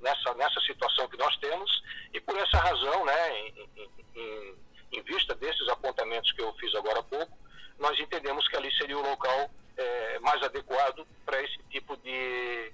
[0.00, 1.82] nessa, nessa situação que nós temos
[2.14, 7.00] e por essa razão, né, em, em- em- vista desses apontamentos que eu fiz agora
[7.00, 7.36] há pouco,
[7.80, 12.72] nós entendemos que ali seria o local eh, mais adequado para esse tipo de,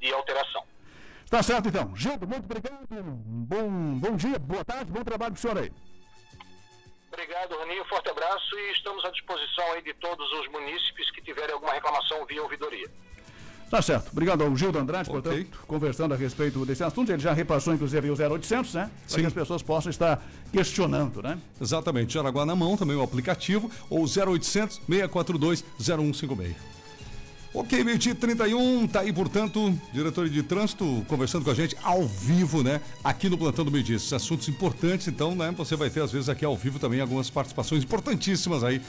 [0.00, 0.62] de alteração.
[1.28, 1.94] Tá certo, então.
[1.94, 2.86] Gildo, muito obrigado.
[2.90, 5.70] Bom, bom dia, boa tarde, bom trabalho pro senhor aí.
[7.12, 11.52] Obrigado, Roninho, forte abraço e estamos à disposição aí de todos os munícipes que tiverem
[11.54, 12.88] alguma reclamação via ouvidoria.
[13.68, 14.10] Tá certo.
[14.10, 15.22] Obrigado ao Gildo Andrade, Ok.
[15.22, 17.12] portanto, conversando a respeito desse assunto.
[17.12, 18.90] Ele já repassou, inclusive, o 0800, né?
[19.06, 19.20] Para Sim.
[19.20, 20.20] que as pessoas possam estar
[20.52, 21.38] questionando, né?
[21.60, 26.79] Exatamente, Jaraguá na mão, também o aplicativo, ou 0800 642 0156.
[27.52, 32.06] Ok, meio-dia e 31, tá aí, portanto, diretor de trânsito conversando com a gente ao
[32.06, 32.80] vivo, né?
[33.02, 33.96] Aqui no Plantão do Meio Dia.
[33.96, 35.52] Esses assuntos importantes, então, né?
[35.56, 38.80] Você vai ter, às vezes, aqui ao vivo também algumas participações importantíssimas aí.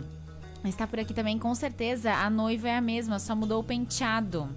[0.64, 1.38] está por aqui também.
[1.38, 4.48] Com certeza a noiva é a mesma, só mudou o penteado.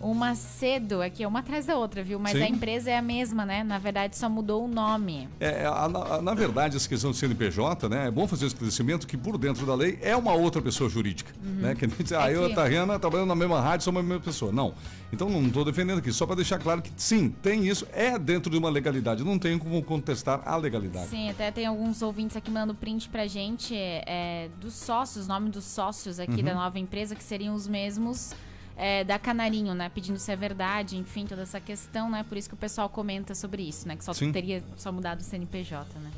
[0.00, 2.18] O Macedo, aqui é uma atrás da outra, viu?
[2.18, 2.42] Mas Sim.
[2.42, 3.64] a empresa é a mesma, né?
[3.64, 5.28] Na verdade, só mudou o nome.
[5.40, 8.06] É, a- na, na verdade, essa questão do CNPJ, né?
[8.06, 11.32] É bom fazer esse esclarecimento que por dentro da lei é uma outra pessoa jurídica.
[11.42, 11.74] Né?
[11.74, 12.50] Que nem dizer, ah, eu e Uhum.
[12.50, 14.52] É a Tariana trabalhando na mesma rádio, somos a mesma pessoa.
[14.52, 14.74] Não.
[15.12, 18.50] Então não estou defendendo aqui, só para deixar claro que sim, tem isso, é dentro
[18.50, 19.24] de uma legalidade.
[19.24, 21.08] Não tem como contestar a legalidade.
[21.08, 25.64] Sim, até tem alguns ouvintes aqui mandando print pra gente é, dos sócios, nome dos
[25.64, 26.42] sócios aqui Uhum.
[26.44, 28.34] da nova empresa, que seriam os mesmos
[28.76, 29.88] é, da Canarinho, né?
[29.88, 32.24] Pedindo se é verdade, enfim, toda essa questão, né?
[32.28, 33.96] Por isso que o pessoal comenta sobre isso, né?
[33.96, 34.30] Que só Sim.
[34.30, 36.10] teria só mudado o CNPJ, né?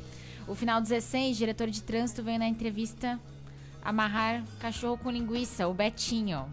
[0.47, 3.19] O final 16, diretor de trânsito veio na entrevista
[3.81, 6.45] amarrar cachorro com linguiça, o Betinho.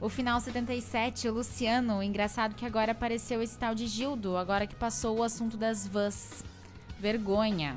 [0.00, 4.74] O final 77, o Luciano, engraçado que agora apareceu esse tal de Gildo, agora que
[4.74, 6.44] passou o assunto das vans.
[7.00, 7.76] Vergonha.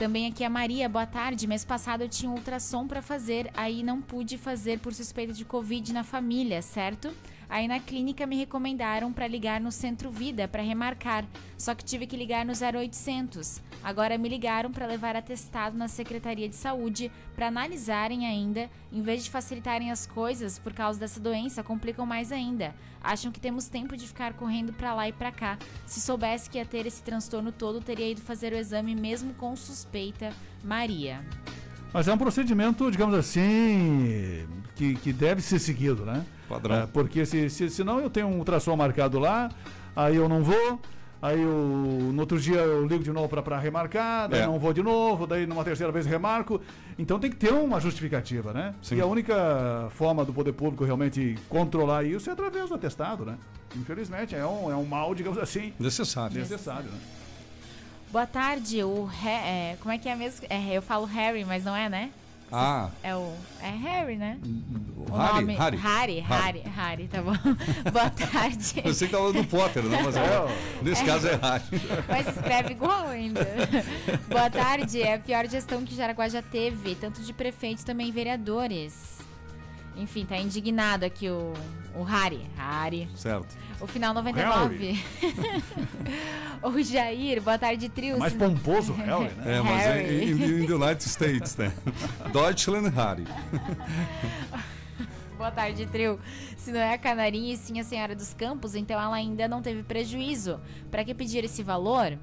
[0.00, 1.46] Também aqui a Maria, boa tarde.
[1.46, 5.92] Mês passado eu tinha ultrassom pra fazer, aí não pude fazer por suspeita de Covid
[5.92, 7.14] na família, certo?
[7.50, 11.24] Aí na clínica me recomendaram pra ligar no Centro Vida pra remarcar,
[11.58, 13.60] só que tive que ligar no 0800.
[13.82, 19.24] Agora me ligaram pra levar atestado na Secretaria de Saúde pra analisarem ainda, em vez
[19.24, 22.72] de facilitarem as coisas por causa dessa doença, complicam mais ainda.
[23.02, 25.58] Acham que temos tempo de ficar correndo pra lá e pra cá.
[25.86, 29.56] Se soubesse que ia ter esse transtorno todo, teria ido fazer o exame mesmo com
[29.56, 30.32] suspeita.
[30.62, 31.24] Maria.
[31.92, 36.24] Mas é um procedimento, digamos assim, que, que deve ser seguido, né?
[36.50, 36.76] Padrão.
[36.76, 39.48] É, porque se, se, senão eu tenho um ultrassom marcado lá,
[39.94, 40.78] aí eu não vou,
[41.22, 41.50] aí eu,
[42.12, 44.46] no outro dia eu ligo de novo para remarcar, daí É.
[44.46, 46.60] não vou de novo, daí numa terceira vez remarco.
[46.98, 48.74] Então tem que ter uma justificativa, né?
[48.82, 48.96] Sim.
[48.96, 53.38] E a única forma do poder público realmente controlar isso é através do atestado, né?
[53.76, 56.36] Infelizmente, é um, é um mal, digamos assim, Necessário.
[56.38, 56.98] necessário, né?
[58.12, 60.44] Boa tarde, o é, como é que é mesmo?
[60.50, 62.10] É, eu falo Harry, mas não é, né?
[62.52, 63.32] Ah, É o
[63.62, 64.38] é Harry, né?
[64.96, 65.76] o O Harry, nome Harry.
[65.76, 67.32] Harry, Harry, Harry, tá bom.
[67.92, 68.82] Boa tarde.
[68.84, 70.02] Eu sei que tava do Potter, né?
[70.02, 70.46] Mas é,
[70.82, 71.64] nesse caso é Harry.
[72.08, 73.46] Mas escreve igual ainda.
[74.28, 75.00] Boa tarde.
[75.00, 79.18] É a pior gestão que Jaraguá já teve, tanto de prefeitos também vereadores.
[79.96, 81.52] Enfim, tá indignado aqui o,
[81.94, 82.40] o Harry.
[82.56, 83.08] Harry.
[83.14, 83.56] Certo.
[83.80, 85.02] O final 99.
[86.62, 88.18] o Jair, boa tarde, trio.
[88.18, 89.56] Mais pomposo, Harry, né?
[89.56, 90.24] É, mas Harry.
[90.24, 91.72] em, em, in the United States, né?
[92.32, 93.24] Deutschland Harry.
[95.36, 96.20] Boa tarde, trio.
[96.56, 99.62] Se não é a Canarinha e sim a Senhora dos Campos, então ela ainda não
[99.62, 100.60] teve prejuízo.
[100.90, 102.18] Para que pedir esse valor?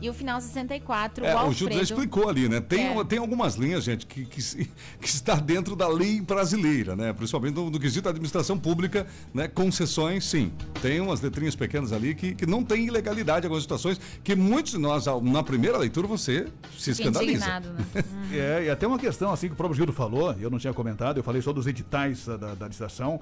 [0.00, 1.58] E o final 64, É, o o Alfredo...
[1.58, 2.60] Júlio já explicou ali, né?
[2.60, 3.04] Tem, É.
[3.04, 4.40] tem algumas linhas, gente, que, que,
[4.98, 7.12] que está dentro da lei brasileira, né?
[7.12, 9.46] Principalmente no, no quesito da administração pública, né?
[9.46, 10.50] Concessões, sim.
[10.80, 14.78] Tem umas letrinhas pequenas ali que, que não tem ilegalidade, algumas situações que muitos de
[14.78, 16.46] nós, na primeira leitura, você
[16.78, 17.32] se escandaliza.
[17.44, 17.84] indignado, né?
[18.32, 21.16] É, e até uma questão assim que o próprio Gildo falou, eu não tinha comentado,
[21.16, 23.20] eu falei só dos editais da, da, licitação,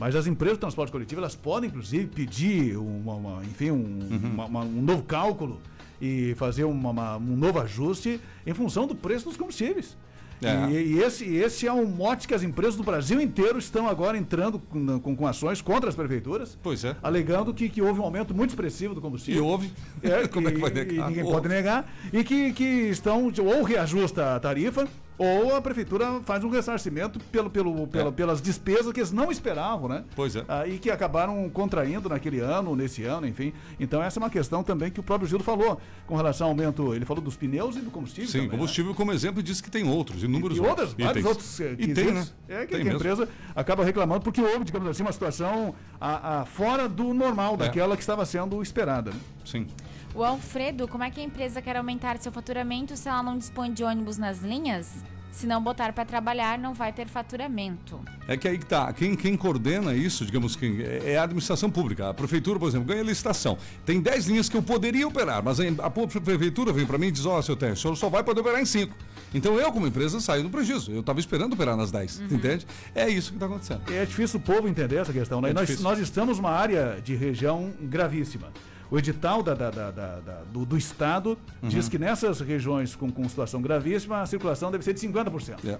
[0.00, 4.44] mas as empresas de transporte coletivo, elas podem, inclusive, pedir uma, uma- enfim, um, uma-
[4.46, 5.60] uma- um novo cálculo
[6.00, 9.96] e fazer uma- uma- um novo ajuste em função do preço dos combustíveis.
[10.40, 10.70] É.
[10.70, 14.16] E, e esse, esse é um mote que as empresas do Brasil inteiro estão agora
[14.16, 16.94] entrando com, com- com ações contra as prefeituras, Pois é.
[17.02, 19.44] alegando que, que houve um aumento muito expressivo do E combustível.
[19.44, 19.72] houve.
[20.00, 20.94] É, Como é que vai e- negar?
[20.94, 21.34] e ninguém Houve.
[21.34, 21.92] pode negar.
[22.12, 24.86] E que, que estão, ou reajusta a tarifa,
[25.18, 28.12] ou a prefeitura faz um ressarcimento pelo, pelo, pela- É.
[28.12, 30.04] pelas despesas que eles não esperavam, né?
[30.14, 30.44] Pois é.
[30.48, 33.52] Ah, e que acabaram contraindo naquele ano, nesse ano, enfim.
[33.80, 36.94] Então essa é uma questão também que o próprio Gildo falou com relação ao aumento.
[36.94, 38.28] Ele falou dos pneus e do combustível.
[38.30, 38.56] Sim, também, né?
[38.56, 41.26] combustível como exemplo diz que tem outros, inúmeros E outros, vários itens.
[41.26, 41.94] outros eh, E tem, né?
[42.12, 42.34] quesitos.
[42.48, 42.92] É que, que a mesmo.
[42.98, 47.56] empresa acaba reclamando porque houve, digamos assim, uma situação a, a- fora do normal, É.
[47.58, 49.10] daquela que estava sendo esperada.
[49.10, 49.16] né?
[49.44, 49.66] Sim.
[50.14, 53.72] O Alfredo, como é que a empresa quer aumentar seu faturamento se ela não dispõe
[53.72, 55.04] de ônibus nas linhas?
[55.30, 58.00] Se não botar para trabalhar, não vai ter faturamento.
[58.26, 58.92] É que aí que tá.
[58.92, 62.08] Quem, quem coordena isso, digamos que é a administração pública.
[62.08, 63.56] A prefeitura, por exemplo, ganha licitação.
[63.86, 67.12] Tem 10 linhas que eu poderia operar, mas a, a prefeitura vem para mim e
[67.12, 68.92] diz: Ó, seu Té, o senhor só vai poder operar em 5.
[69.32, 70.90] Então eu, como empresa, saio no prejuízo.
[70.90, 72.66] Eu estava esperando operar nas 10, entende?
[72.92, 73.82] É isso que está acontecendo.
[73.92, 75.50] É difícil o povo entender essa questão, né?
[75.50, 75.88] É nós, difícil.
[75.88, 78.48] nós estamos numa área de região gravíssima.
[78.90, 81.68] O edital da- da- da- do, do Estado Uhum.
[81.68, 85.58] diz que nessas regiões com, com situação gravíssima, a circulação deve ser de 50%.
[85.68, 85.78] É.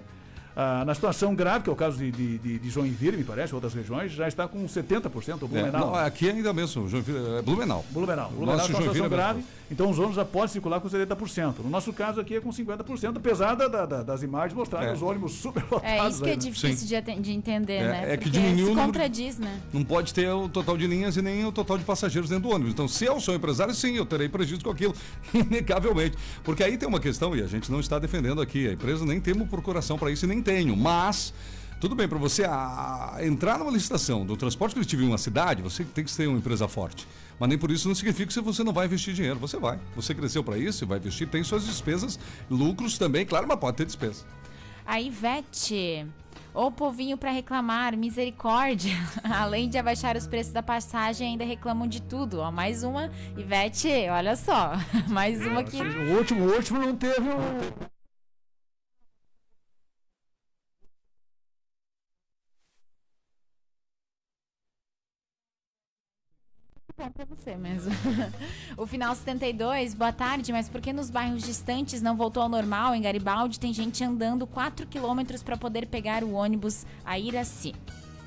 [0.55, 3.73] Ah, na situação grave, que é o caso de, de, de- Joinville, me parece, outras
[3.73, 5.87] regiões, já está com 70%, o É, Blumenau.
[5.87, 7.85] não, aqui ainda mesmo, Joinville, é Blumenau.
[7.91, 8.29] Blumenau.
[8.29, 9.51] Blumenau nosso situação é grave, mesmo.
[9.71, 11.55] Então os ônibus já podem circular com 70%.
[11.63, 14.93] No nosso caso aqui é com 50%, apesar da- da- da- das imagens mostrarem É.
[14.93, 16.35] os ônibus super É isso que é né?
[16.37, 18.13] difícil de, de entender, É, né?
[18.13, 19.59] é que diminuiu se contradiz, né?
[19.71, 22.55] Não pode ter o total de linhas e nem o total de passageiros dentro do
[22.55, 22.73] ônibus.
[22.73, 24.93] Então, se eu sou empresário, sim, eu terei prejuízo com aquilo,
[25.33, 26.17] inegavelmente.
[26.43, 29.19] Porque aí tem uma questão, e a gente não está defendendo aqui, a empresa nem
[29.19, 30.75] tem uma procuração para isso e nem tenho.
[30.75, 31.33] Mas,
[31.79, 35.61] tudo bem, para você a- a entrar numa licitação do transporte coletivo em uma cidade,
[35.61, 37.07] você tem que ser uma empresa forte.
[37.39, 39.39] Mas nem por isso não significa que você não vai investir dinheiro.
[39.39, 39.79] Você vai.
[39.95, 42.19] Você cresceu para isso e vai investir, tem suas despesas,
[42.49, 44.25] lucros também, claro, mas pode ter despesa.
[44.85, 46.05] A Ivete.
[46.53, 48.95] Ô povinho pra reclamar, misericórdia.
[49.23, 52.39] Além de abaixar os preços da passagem, ainda reclamam de tudo.
[52.39, 53.11] Ó, mais uma.
[53.37, 54.71] Ivete, olha só.
[55.07, 55.77] Mais uma que.
[55.79, 57.98] O último, o último não teve um.
[66.99, 67.91] Bom pra você mesmo.
[68.75, 72.93] o final 72, boa tarde, mas por que nos bairros distantes não voltou ao normal?
[72.93, 77.73] Em Garibaldi tem gente andando 4 quilômetros para poder pegar o ônibus a Iraci.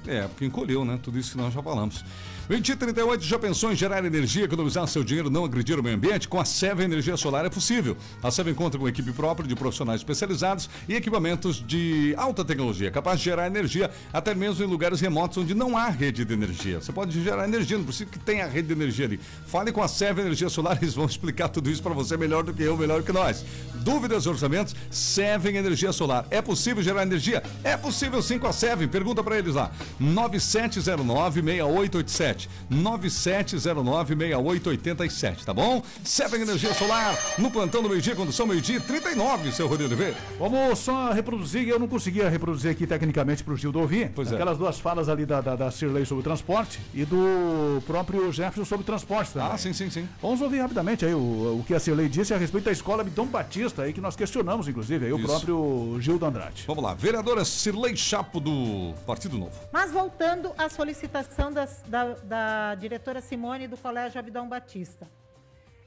[0.07, 0.99] É, porque encolheu, né?
[1.03, 2.05] Tudo isso que nós já falamos.
[2.49, 6.29] 2038 já pensou em gerar energia, economizar seu dinheiro, não agredir o meio ambiente?
[6.29, 7.97] Com a Seva Energia Solar é possível.
[8.23, 13.21] A Seva conta com equipe própria de profissionais especializados e equipamentos de alta tecnologia, capaz
[13.21, 16.81] de gerar energia até mesmo em lugares remotos onde não há rede de energia.
[16.81, 19.21] Você pode gerar energia, não precisa que tenha rede de energia ali.
[19.47, 22.53] Fale com a Seva Energia Solar, eles vão explicar tudo isso para você melhor do
[22.53, 23.45] que eu, melhor do que nós.
[23.77, 24.75] Dúvidas, orçamentos?
[24.91, 26.27] Seven Energia Solar.
[26.29, 27.43] É possível gerar energia?
[27.63, 28.89] É possível sim com a Seven.
[28.89, 29.71] Pergunta para eles lá.
[30.01, 32.49] 9709-6887.
[32.71, 35.83] 9709-6887, tá bom?
[36.05, 40.15] Seven Energia Solar, no plantão do meio-dia, condução meio-dia 39, seu Rodrigo TV.
[40.39, 44.11] Vamos só reproduzir, eu não conseguia reproduzir aqui tecnicamente para o Gildo ouvir.
[44.15, 44.35] Pois é.
[44.35, 48.65] Aquelas duas falas ali da, da, da Cirlei sobre o transporte e do próprio Jefferson
[48.65, 49.51] sobre o transporte também.
[49.53, 50.09] Ah, sim, sim, sim.
[50.21, 53.27] Vamos ouvir rapidamente aí o, o que a Cirlei disse a respeito da escola Dom
[53.27, 55.27] Batista aí, que nós questionamos, inclusive, aí, o Isso.
[55.27, 56.65] próprio Gildo Andrade.
[56.67, 59.53] Vamos lá, vereadora Cirlei Chapo do Partido Novo.
[59.73, 65.11] Mas voltando à solicitação das- da, da diretora Simone do Colégio Abidão Batista.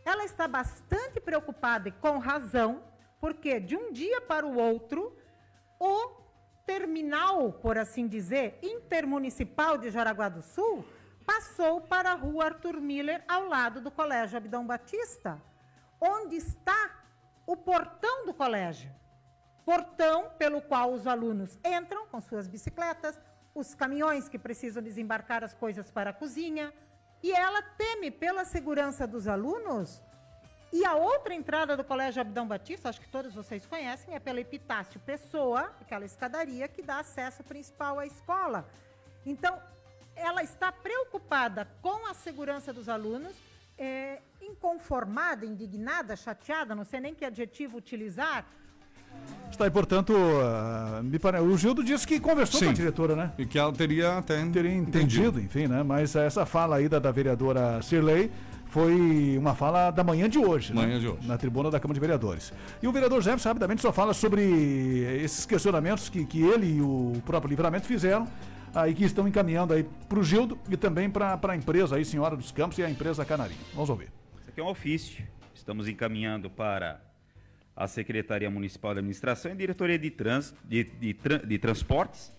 [0.04, 2.84] Ela está bastante preocupada e com razão,
[3.20, 5.16] porque de um dia para o outro,
[5.80, 6.10] o
[6.66, 10.86] terminal, por assim dizer, intermunicipal de Jaraguá do Sul,
[11.26, 15.41] passou para a rua Arthur Miller, ao lado do Colégio Abidão Batista,
[16.00, 17.04] onde está
[17.48, 18.91] o portão do colégio
[19.64, 23.20] portão pelo qual os alunos entram com suas bicicletas,
[23.56, 26.74] os caminhões que precisam desembarcar as coisas para a cozinha,
[27.24, 30.01] e ela teme pela segurança dos alunos
[30.78, 34.41] E a outra entrada do Colégio Abdão Batista, acho que todos vocês conhecem, é pela
[34.41, 38.68] Epitácio Pessoa, aquela escadaria que dá acesso principal à escola.
[39.26, 39.58] Então,
[40.16, 43.34] ela está preocupada com a segurança dos alunos,
[43.78, 48.45] é, inconformada, indignada, chateada, não sei nem que adjetivo utilizar,
[49.51, 51.39] Está aí, portanto, uh, me pare...
[51.39, 52.66] o Gildo disse que conversou Sim.
[52.66, 53.32] com a diretora, né?
[53.38, 55.82] E que ela teria até Teria entendido, enfim, né?
[55.82, 58.30] Mas essa fala aí da, da vereadora Sirley
[58.66, 60.82] foi uma fala da manhã de hoje, né?
[60.82, 61.26] Manhã de hoje.
[61.26, 62.51] Na tribuna da Câmara de Vereadores.
[62.84, 64.43] E o vereador Jefferson rapidamente só fala sobre
[65.24, 68.28] esses questionamentos que, que ele e o próprio Livramento fizeram
[68.74, 72.36] aí que estão encaminhando aí para o Gildo e também para a empresa aí, Senhora
[72.36, 73.61] dos Campos e a empresa Canarinho.
[73.74, 74.09] Vamos ouvir.
[74.41, 75.26] Isso aqui é um ofício.
[75.53, 76.99] Estamos encaminhando para
[77.76, 81.15] a Secretaria Municipal de Administração e Diretoria de, trans, de, de,
[81.45, 82.32] de Transportes.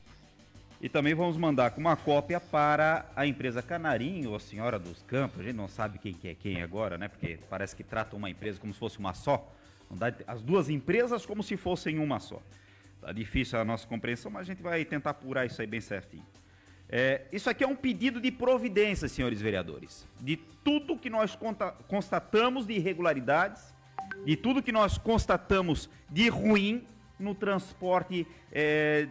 [0.81, 5.41] E também vamos mandar com uma cópia para a empresa Canarinho, ou Senhora dos Campos.
[5.41, 7.09] A gente não sabe quem que é quem agora, né?
[7.09, 9.53] Porque parece que tratam uma empresa como se fosse uma só.
[10.27, 12.43] As duas empresas como se fossem uma só.
[13.01, 16.27] Tá difícil a nossa compreensão, mas a gente vai tentar apurar isso aí bem certinho.
[16.89, 21.37] É, isso aqui é um pedido de providência, senhores vereadores, de tudo que nós
[21.89, 23.75] constatamos de irregularidades,
[24.25, 26.85] de tudo que nós constatamos de ruim
[27.19, 29.07] no transporte é,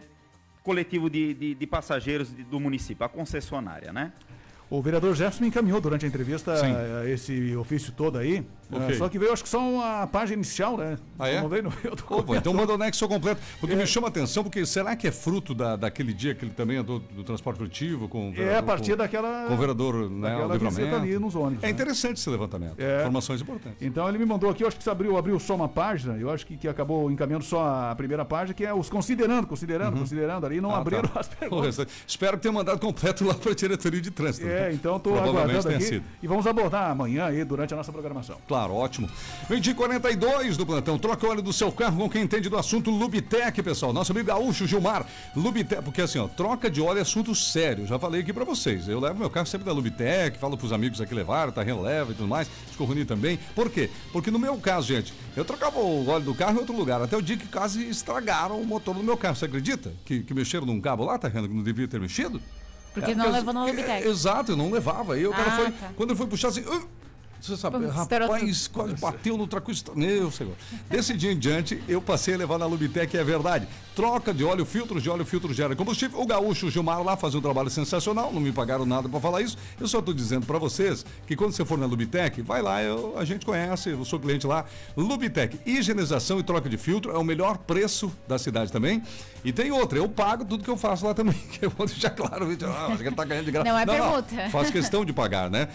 [0.62, 4.12] coletivo de, de- de passageiros do município, a concessionária, né?
[4.68, 6.72] O vereador Jefferson me encaminhou durante a entrevista Sim.
[6.74, 8.44] eh, esse ofício todo aí.
[8.70, 8.88] Ok.
[8.90, 9.60] Eh, só que veio, acho que só
[10.02, 10.98] a página inicial, né?
[11.18, 11.40] Ah, é?
[11.40, 13.40] Não veio no meu Opa, então manda o nexo completo.
[13.60, 13.78] Porque É.
[13.78, 16.76] me chama a atenção, porque será que é fruto da, daquele dia que ele também
[16.78, 19.46] andou do transporte coletivo com o É, a vereador- partir com, daquela.
[19.46, 20.96] com o vereador, né, daquela livramento.
[20.96, 21.62] ali nos ônibus.
[21.62, 21.72] É né?
[21.72, 22.74] interessante esse levantamento.
[22.78, 23.00] É.
[23.00, 23.80] Informações importantes.
[23.80, 26.30] Então ele me mandou aqui, eu acho que você abriu, abriu só uma página, eu
[26.30, 30.44] acho que, que acabou encaminhando só a primeira página, que é os considerando, considerando, considerando
[30.46, 31.20] ali, não Ah, abriram tá.
[31.20, 31.78] as perguntas.
[32.06, 34.46] Espero que tenha mandado completo lá para a diretoria de trânsito.
[34.46, 34.72] É, né?
[34.72, 36.04] então estou aguardando aqui sido.
[36.22, 38.36] e vamos abordar amanhã aí durante a nossa programação.
[38.48, 39.08] Claro, ótimo.
[39.50, 40.98] 20 e 42 do plantão.
[40.98, 43.92] Troca o óleo do seu carro com quem entende do assunto Lubitec, pessoal.
[43.92, 45.04] Nosso amigo gaúcho Gilmar.
[45.36, 47.86] Lubitec, porque assim, ó, troca de óleo é assunto sério.
[47.86, 48.88] Já falei aqui pra vocês.
[48.88, 52.14] Eu levo meu carro sempre da Lubitec, falo pros amigos aqui levar, tá leva e
[52.14, 52.48] tudo mais.
[52.70, 53.38] Escorroni também.
[53.54, 53.90] Por quê?
[54.12, 57.02] Porque no meu caso, gente, eu trocava o óleo do carro em outro lugar.
[57.02, 59.36] Até o dia que quase estragaram o motor do meu carro.
[59.36, 59.92] Você acredita?
[60.04, 61.48] Que, que mexeram num cabo lá, tá vendo?
[61.48, 62.40] Que não devia ter mexido?
[62.94, 64.06] Porque É, não levou no Lubitec.
[64.08, 65.14] Exato, eu não levava.
[65.14, 65.70] Aí o cara Ah, foi.
[65.70, 65.90] tá.
[65.96, 66.64] Quando ele foi puxar assim.
[66.66, 66.80] "Ah",
[67.40, 69.72] você sabe, estourou rapaz, quase bateu no tracu.
[69.94, 70.54] Meu senhor.
[70.88, 73.68] Desse dia em diante, eu passei a levar na Lubitec, é verdade.
[73.94, 76.20] Troca de óleo, filtros de óleo, filtro gera combustível.
[76.20, 79.56] O gaúcho Gilmar lá faz um trabalho sensacional, não me pagaram nada pra falar isso.
[79.80, 83.14] Eu só tô dizendo pra vocês que quando você for na Lubitec, vai lá, eu-
[83.18, 84.64] a gente conhece, eu sou cliente lá.
[84.96, 89.02] Lubitec, higienização e troca de filtro é o melhor preço da cidade também.
[89.44, 92.10] E tem outra, eu pago tudo que eu faço lá também, que eu vou deixar
[92.10, 93.70] claro, ah, acho que ele tá ganhando de graça.
[93.70, 94.50] Não é permuta.
[94.50, 95.68] faço questão de pagar, né?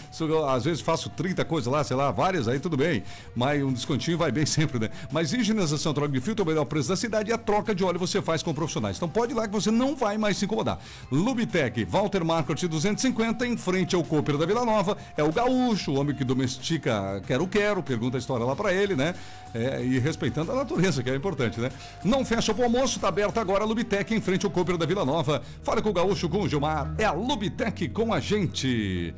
[0.50, 3.02] Às vezes faço 30 coisas lá, sei lá, várias, aí tudo bem.
[3.36, 4.88] Mas um descontinho vai bem sempre, né?
[5.12, 7.98] Mas higienização, troca de filtro o melhor preço da cidade e a troca de óleo
[7.98, 8.96] você faz com profissionais.
[8.96, 10.78] Então pode ir lá que você não vai mais se incomodar.
[11.10, 14.96] Lubitec, Walter Market 250, em frente ao Cooper da Vila Nova.
[15.14, 19.14] É o gaúcho, o homem que domestica quero-quero, pergunta a história lá pra ele, né?
[19.54, 21.70] É, e respeitando a natureza, que é importante, né?
[22.02, 25.04] Não fecha pro almoço, tá aberto agora a Lubitec, em frente ao Cooper da Vila
[25.04, 25.42] Nova.
[25.62, 26.94] Fala com o gaúcho, com o Gilmar.
[26.96, 29.14] É a Lubitec com a gente.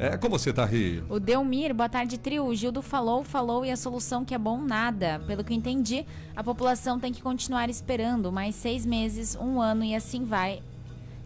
[0.00, 1.02] É com você, Tarri.
[1.08, 2.46] O Delmir, boa tarde, trio.
[2.46, 5.20] O Gildo falou, falou e a solução que é bom, nada.
[5.26, 9.82] Pelo que eu entendi, a população tem que continuar esperando mais seis meses, um ano
[9.82, 10.62] e assim vai.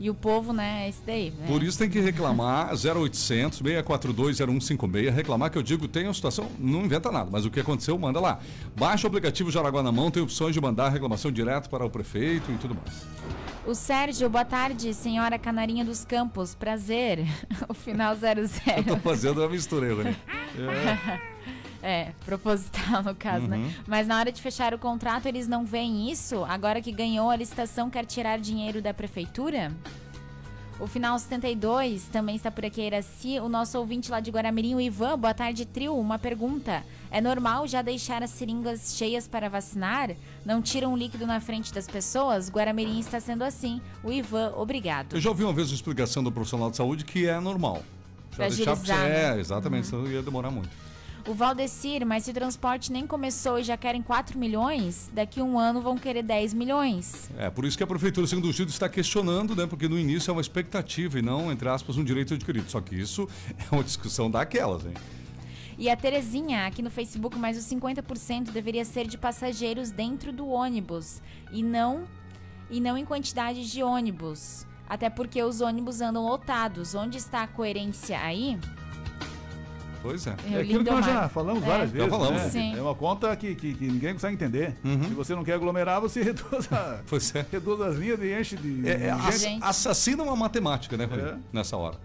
[0.00, 1.30] E o povo, né, é isso daí.
[1.30, 1.46] Né?
[1.46, 5.14] Por isso tem que reclamar 0800 642 0156.
[5.14, 8.18] Reclamar que eu digo, tem uma situação, não inventa nada, mas o que aconteceu, manda
[8.18, 8.40] lá.
[8.74, 12.50] Baixa o aplicativo Jaraguá na mão, tem opções de mandar reclamação direto para o prefeito
[12.50, 13.06] e tudo mais.
[13.64, 16.52] O Sérgio, boa tarde, senhora Canarinha dos Campos.
[16.54, 17.20] Prazer.
[17.68, 18.48] o final 00.
[18.84, 20.16] Tô fazendo uma mistura Rony.
[21.84, 23.74] É, proposital no caso, né?
[23.88, 26.44] Mas na hora de fechar o contrato, eles não veem isso?
[26.44, 29.72] Agora que ganhou a licitação, quer tirar dinheiro da prefeitura?
[30.82, 33.38] O final 72 também está por aqui, Iraci.
[33.38, 35.96] O nosso ouvinte lá de Guaramirim, o Ivan, boa tarde, trio.
[35.96, 40.10] Uma pergunta: é normal já deixar as seringas cheias para vacinar?
[40.44, 42.50] Não tiram o líquido na frente das pessoas?
[42.50, 43.80] Guaramirim está sendo assim.
[44.02, 45.14] O Ivan, obrigado.
[45.14, 47.80] Eu já ouvi uma vez uma explicação do profissional de saúde que é normal.
[48.36, 48.76] Já deixar
[49.06, 49.40] É, né?
[49.40, 50.70] exatamente, senão ia demorar muito.
[51.28, 55.56] O Valdecir, mas se o transporte nem começou e já querem 4 milhões, daqui um
[55.56, 57.30] ano vão querer 10 milhões.
[57.38, 59.66] É, por isso que a Prefeitura, segundo o Gildo, está questionando, né?
[59.66, 62.68] Porque no início é uma expectativa e não, entre aspas, um direito adquirido.
[62.68, 63.28] Só que isso
[63.70, 64.94] é uma discussão daquelas, hein?
[65.78, 70.48] E a Terezinha, aqui no Facebook, mas os 50% deveria ser de passageiros dentro do
[70.48, 72.04] ônibus e não
[72.70, 74.66] e não em quantidade de ônibus.
[74.88, 76.94] Até porque os ônibus andam lotados.
[76.94, 78.58] Onde está a coerência aí?
[80.02, 80.34] Pois é.
[80.52, 81.66] É aquilo que nós já falamos É.
[81.66, 82.10] várias Já vezes.
[82.10, 82.54] falamos.
[82.54, 82.74] né?
[82.76, 84.74] É uma conta que, que, que ninguém consegue entender.
[84.82, 87.46] Se você não quer aglomerar, você reduz, a, Pois é.
[87.52, 88.88] reduz as linhas e enche de.
[88.88, 91.08] É, é, assassina uma matemática, né?
[91.10, 91.36] É.
[91.52, 91.96] Nessa hora.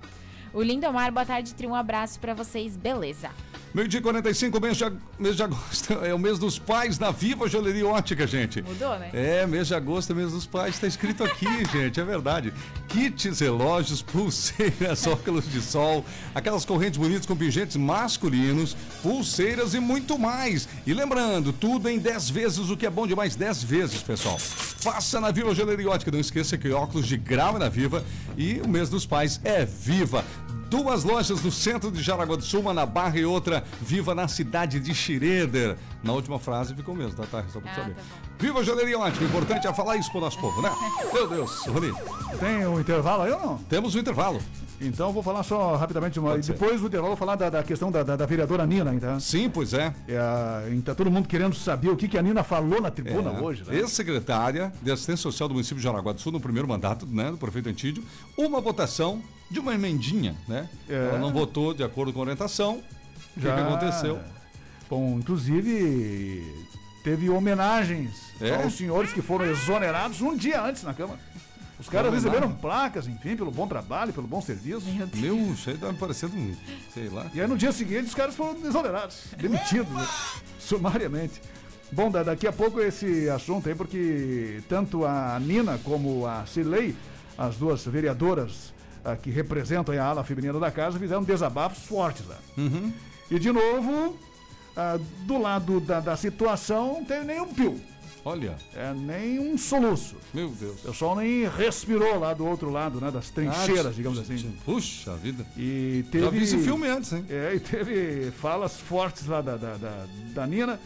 [0.53, 1.67] O Lindomar, boa tarde, Tri.
[1.67, 2.77] Um abraço pra vocês.
[2.77, 3.29] Beleza.
[3.77, 5.93] Meio dia e 45, mês de, ag- mês de agosto.
[6.03, 8.59] É o mês dos pais na Viva Joalheria Ótica, gente.
[8.63, 9.11] Mudou, né?
[9.13, 12.51] É, mês de agosto é mês dos pais, tá escrito aqui, gente, é verdade.
[12.87, 16.03] Kits, relógios, pulseiras, óculos de sol,
[16.33, 20.67] aquelas correntes bonitas com pingentes masculinos, pulseiras e muito mais.
[20.87, 24.39] E lembrando, tudo em 10 vezes, o que é bom demais, 10 vezes, pessoal.
[24.39, 28.03] Faça na Viva Joalheria Ótica, não esqueça que óculos de grau é na Viva
[28.35, 30.25] e o mês dos pais é Viva.
[30.69, 34.27] Duas lojas no centro de Jaraguá do Sul, uma na Barra e outra viva na
[34.27, 35.77] cidade de Schroeder.
[36.03, 37.23] Na última frase ficou mesmo, tá?
[37.25, 37.95] tá só pra Ah, saber.
[37.95, 38.01] tá.
[38.37, 40.69] Viva a Joalheria Ótica, o importante é falar isso pro nosso povo, né?
[41.13, 41.93] Meu Deus, Rony,
[42.39, 43.57] Tem um intervalo aí ou não?
[43.59, 44.41] temos um intervalo.
[44.79, 46.19] Então vou falar só rapidamente.
[46.19, 48.93] Uma, depois do intervalo, vou falar da, da questão da, da, da vereadora Nina.
[48.93, 49.19] Então.
[49.19, 49.93] Sim, pois é.
[50.07, 53.41] É, tá todo mundo querendo saber o que, que a Nina falou na tribuna É.
[53.41, 53.63] hoje.
[53.65, 53.77] Né?
[53.79, 57.37] Ex-secretária de Assistência Social do município de Jaraguá do Sul, no primeiro mandato né, do
[57.37, 58.03] prefeito Antídio,
[58.37, 60.69] uma votação de uma emendinha, né?
[60.89, 61.07] É.
[61.09, 62.75] Ela não votou de acordo com a orientação.
[63.35, 64.19] O que, que aconteceu?
[64.89, 66.43] Bom, inclusive
[67.03, 68.11] teve homenagens
[68.41, 68.55] É?
[68.55, 71.19] aos senhores que foram exonerados um dia antes na Câmara.
[71.79, 74.87] Os caras receberam placas, enfim, pelo bom trabalho, pelo bom serviço.
[74.89, 75.21] Meu Deus.
[75.21, 76.55] Meu, isso aí tá me parecendo, um,
[76.93, 77.27] sei lá.
[77.33, 80.07] E aí no dia seguinte os caras foram exonerados, demitidos, né?
[80.59, 81.41] sumariamente.
[81.91, 86.95] Bom, da- daqui a pouco esse assunto aí, porque tanto a Nina como a Cilei,
[87.37, 88.73] as duas vereadoras
[89.05, 92.37] ah, que representam a ala feminina da casa, fizeram desabafos fortes lá.
[93.29, 94.17] E de novo,
[94.75, 94.97] ah,
[95.27, 97.79] do lado da, da situação, não teve nenhum pio,
[98.27, 100.17] Olha, é, nem um soluço.
[100.33, 100.83] meu Deus.
[100.83, 104.53] O pessoal nem respirou lá do outro lado, né, das trincheiras, digamos assim.
[104.65, 105.45] Puxa vida.
[105.55, 106.25] E teve...
[106.25, 107.25] Já vi esse filme antes, hein?
[107.29, 110.77] É, e teve falas fortes lá da, da, da, da Nina,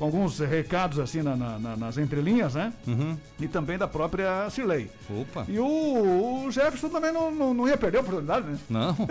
[0.00, 2.72] com alguns recados assim na- na- na- nas entrelinhas, né?
[2.86, 3.14] Uhum.
[3.38, 4.90] E também da própria Cirlei.
[5.10, 5.44] Opa.
[5.46, 8.58] E o, o Jefferson também não, não, não ia perder a oportunidade, né?
[8.70, 8.96] Não.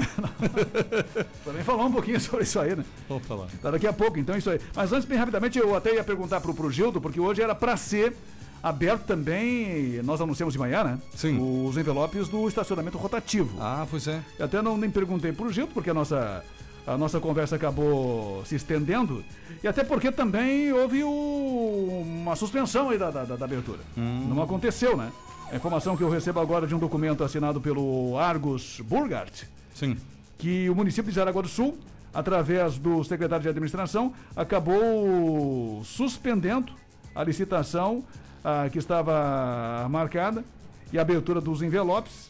[1.46, 2.84] Também falou um pouquinho sobre isso aí, né?
[3.08, 3.48] Vou falar.
[3.62, 4.60] Tá daqui a pouco, então isso aí.
[4.76, 7.78] Mas antes, bem rapidamente, eu até ia perguntar pro, pro Gildo, porque hoje era pra
[7.78, 8.16] ser
[8.64, 11.00] aberto também, nós anunciamos de manhã, né?
[11.16, 11.38] Sim.
[11.68, 13.58] Os envelopes do estacionamento rotativo.
[13.62, 14.22] Ah, pois é.
[14.40, 16.44] Eu até não nem perguntei pro Gildo, porque a nossa,
[16.90, 19.24] a nossa conversa acabou se estendendo.
[19.64, 23.80] E até porque também houve o- uma suspensão aí da, da, da- abertura.
[23.96, 25.12] Não aconteceu, né?
[25.52, 29.98] A informação que eu recebo agora de um documento assinado pelo Argus Burgart, Sim.
[30.38, 31.78] que o município de Jaraguá do Sul,
[32.14, 36.72] através do secretário de administração, acabou suspendendo
[37.16, 38.04] a licitação
[38.44, 40.44] ah, que estava marcada
[40.92, 42.30] e a abertura dos envelopes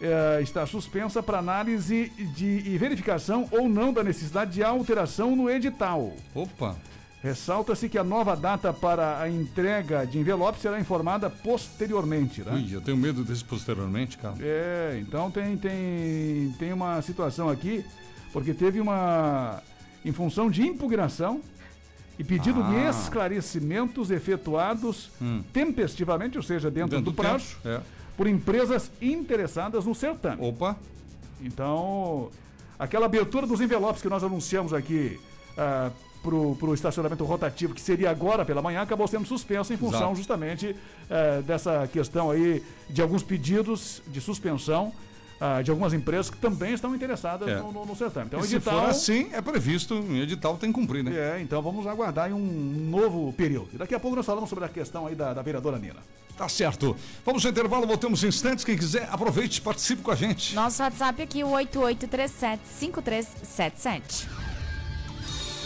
[0.00, 5.48] eh, está suspensa para análise de, e verificação ou não da necessidade de alteração no
[5.50, 6.12] edital.
[6.34, 6.76] Opa.
[7.22, 12.42] Ressalta-se que a nova data para a entrega de envelopes será informada posteriormente.
[12.42, 12.52] Né?
[12.52, 14.34] Ui, eu tenho medo desse posteriormente, cara.
[14.40, 17.82] É, então tem, tem, tem uma situação aqui,
[18.32, 19.62] porque teve uma.
[20.04, 21.40] Em função de impugnação
[22.18, 22.90] e pedido de Ah.
[22.90, 25.42] esclarecimentos efetuados Hum.
[25.50, 27.68] tempestivamente, ou seja, dentro, do, prazo, tempo.
[27.68, 27.80] É.
[28.16, 30.46] por empresas interessadas no certame.
[30.46, 30.76] Opa.
[31.40, 32.30] Então,
[32.78, 35.20] aquela abertura dos envelopes que nós anunciamos aqui
[35.56, 35.90] ah,
[36.24, 40.16] pro, pro estacionamento rotativo, que seria agora pela manhã, acabou sendo suspenso em função Exato.
[40.16, 40.74] justamente
[41.10, 44.90] eh, dessa questão aí de alguns pedidos de suspensão
[45.46, 47.56] ah, de algumas empresas que também estão interessadas É.
[47.56, 48.26] no, no, no certame.
[48.28, 48.80] Então, e o se edital.
[48.80, 51.12] for assim, é previsto, em edital tem que cumprir, né?
[51.14, 53.68] É, então vamos aguardar um novo período.
[53.74, 56.00] E daqui a pouco nós falamos sobre a questão aí da, da vereadora Nina.
[56.36, 56.96] Tá certo.
[57.24, 58.64] Vamos ao intervalo, voltamos em instantes.
[58.64, 60.52] Quem quiser, aproveite e participe com a gente.
[60.54, 64.26] Nosso WhatsApp aqui, o 8837-5377.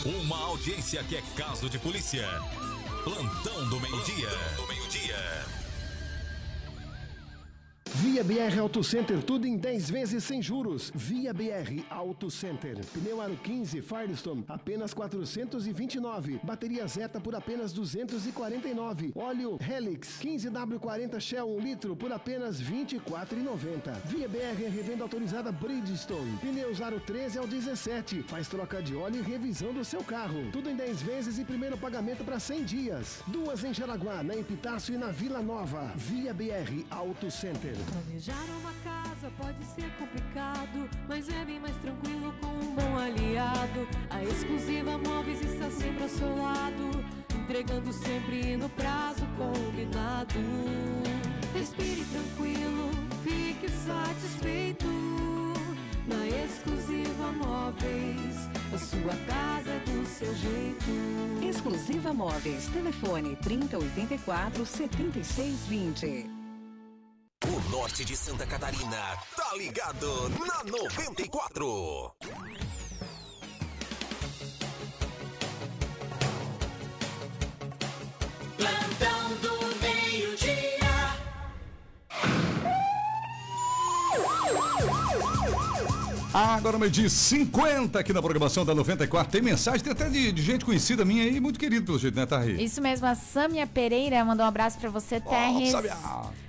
[0.04, 2.28] Uma audiência que é caso de polícia.
[3.04, 4.28] Plantão do meio-dia.
[4.56, 5.16] do meio-dia.
[7.94, 10.92] Via BR Auto Center, tudo em 10 vezes sem juros.
[10.94, 12.78] Via BR Auto Center.
[12.92, 16.38] Pneu Aro 15 Firestone, apenas 429.
[16.42, 19.12] Bateria Zeta por apenas 249.
[19.16, 23.94] Óleo Helix 15W40 Shell 1 litro por apenas 24,90.
[24.04, 26.36] Via BR é revenda autorizada Bridgestone.
[26.38, 28.22] Pneus Aro 13 ao 17.
[28.24, 30.50] Faz troca de óleo e revisão do seu carro.
[30.52, 33.22] Tudo em 10 vezes e primeiro pagamento para 100 dias.
[33.26, 35.92] Duas em Jaraguá, na Epitácio e na Vila Nova.
[35.96, 37.77] Via BR Auto Center.
[37.84, 43.88] Planejar uma casa pode ser complicado, mas é bem mais tranquilo com um bom aliado.
[44.10, 47.04] A exclusiva Móveis está sempre ao seu lado,
[47.34, 50.34] entregando sempre no prazo combinado.
[51.54, 52.90] Respire tranquilo,
[53.24, 54.86] fique satisfeito.
[56.06, 61.46] Na exclusiva móveis, a sua casa do seu jeito.
[61.46, 62.66] Exclusiva Móveis.
[62.68, 66.37] Telefone 3084 7620.
[67.78, 72.12] Norte de Santa Catarina tá ligado na 94.
[78.56, 79.07] Plantão
[86.32, 89.32] Agora meio-dia 50 aqui na programação da 94.
[89.32, 92.26] Tem mensagem, tem até de, de gente conhecida minha aí, muito querido pelo jeito, né,
[92.26, 92.62] Tarri?
[92.62, 95.70] Isso mesmo, a Sâmia Pereira mandou um abraço pra você, Terres.
[95.70, 95.96] Sâmia.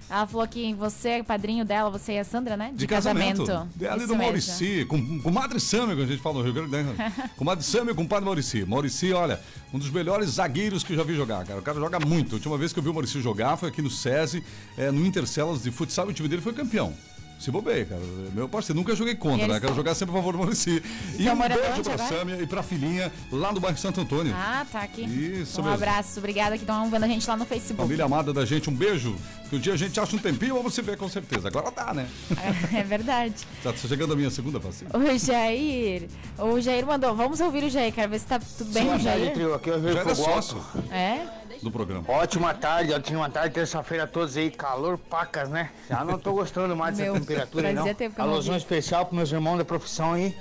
[0.09, 2.71] Ela falou que você é padrinho dela, você e a Sandra, né?
[2.73, 3.49] De, casamento.
[3.79, 4.15] É ali Isso do.
[4.15, 6.95] Maurici, com, com Madre Sâmia, que a gente fala no Rio Grande Sul.
[7.37, 8.65] com Madre Sâmia e com o Padre Maurici.
[8.65, 9.39] Maurici, olha,
[9.71, 11.59] um dos melhores zagueiros que eu já vi jogar, cara.
[11.59, 12.31] O cara joga muito.
[12.31, 14.43] A última vez que eu vi o Maurici jogar foi aqui no SESI,
[14.75, 16.91] é, no Intercelas de futsal, e o time dele foi campeão.
[17.39, 18.01] Se bobei, cara.
[18.33, 19.59] Meu parceiro, nunca joguei contra, né?
[19.61, 20.83] Quero jogar sempre a favor do Maurici.
[21.17, 21.97] E Estão um beijo pra?
[22.09, 24.33] Sâmia e pra filhinha lá no bairro Santo Antônio.
[24.35, 25.03] Ah, tá aqui.
[25.03, 25.75] Isso um mesmo.
[25.75, 27.81] abraço, obrigada que estão vendo a gente lá no Facebook.
[27.81, 29.15] Família amada da gente, um beijo.
[29.49, 31.47] Que o dia a gente acha um tempinho, vamos se ver com certeza.
[31.47, 32.07] Agora dá, né?
[32.75, 33.47] É verdade.
[33.63, 34.91] Já tá chegando a minha segunda passeio.
[34.93, 38.85] O Jair, o Jair mandou, vamos ouvir o Jair, quero ver se tá tudo bem
[38.85, 39.33] com o Jair.
[39.33, 40.15] trio, aqui é o Jair Fogoto.
[40.23, 41.25] sócio É?
[41.61, 42.03] Do programa.
[42.07, 45.69] Ótima tarde, ótima tarde, terça-feira a todos aí, calor pacas, né?
[45.89, 47.85] Já não tô gostando mais dessa temperatura aí, não.
[48.17, 50.35] Alusão especial pros meus irmãos da profissão aí.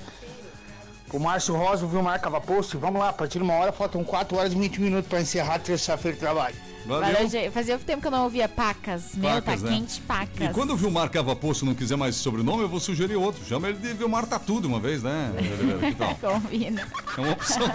[1.09, 4.05] Pro Márcio Rosa, o Vilmar Cava Post, vamos lá, a partir de uma hora, faltam
[4.05, 6.55] 4 horas e 20 minutos pra encerrar terça-feira de trabalho.
[6.87, 7.51] Valeu, Jair.
[7.51, 9.15] Fazia tempo que eu não ouvia pacas.
[9.15, 9.77] Meu, Pacas, tá né?
[9.77, 10.51] quente pacas.
[10.51, 13.45] E quando o Vilmar Cava Poço não quiser mais sobrenome, eu vou sugerir outro.
[13.45, 15.33] Chama ele de Vilmar Tatudo uma vez, né?
[16.21, 16.87] Combina.
[17.17, 17.69] É uma opção.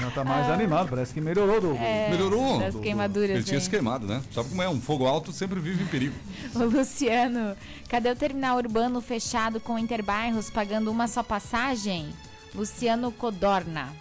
[0.00, 1.74] Já tá mais animado, parece que melhorou do.
[1.76, 2.58] É, Melhorou.
[2.60, 4.22] das queimaduras Ele tinha se queimado, né?
[4.32, 4.68] Sabe como é?
[4.68, 6.14] Um fogo alto sempre vive em perigo.
[6.54, 7.56] O Luciano,
[7.88, 12.08] cadê o terminal urbano fechado com interbairros pagando uma só passagem?
[12.54, 13.92] Luciano Codorna.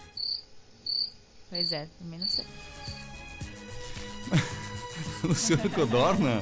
[1.49, 2.45] Pois é, também não sei.
[5.23, 6.41] Luciano Codorna.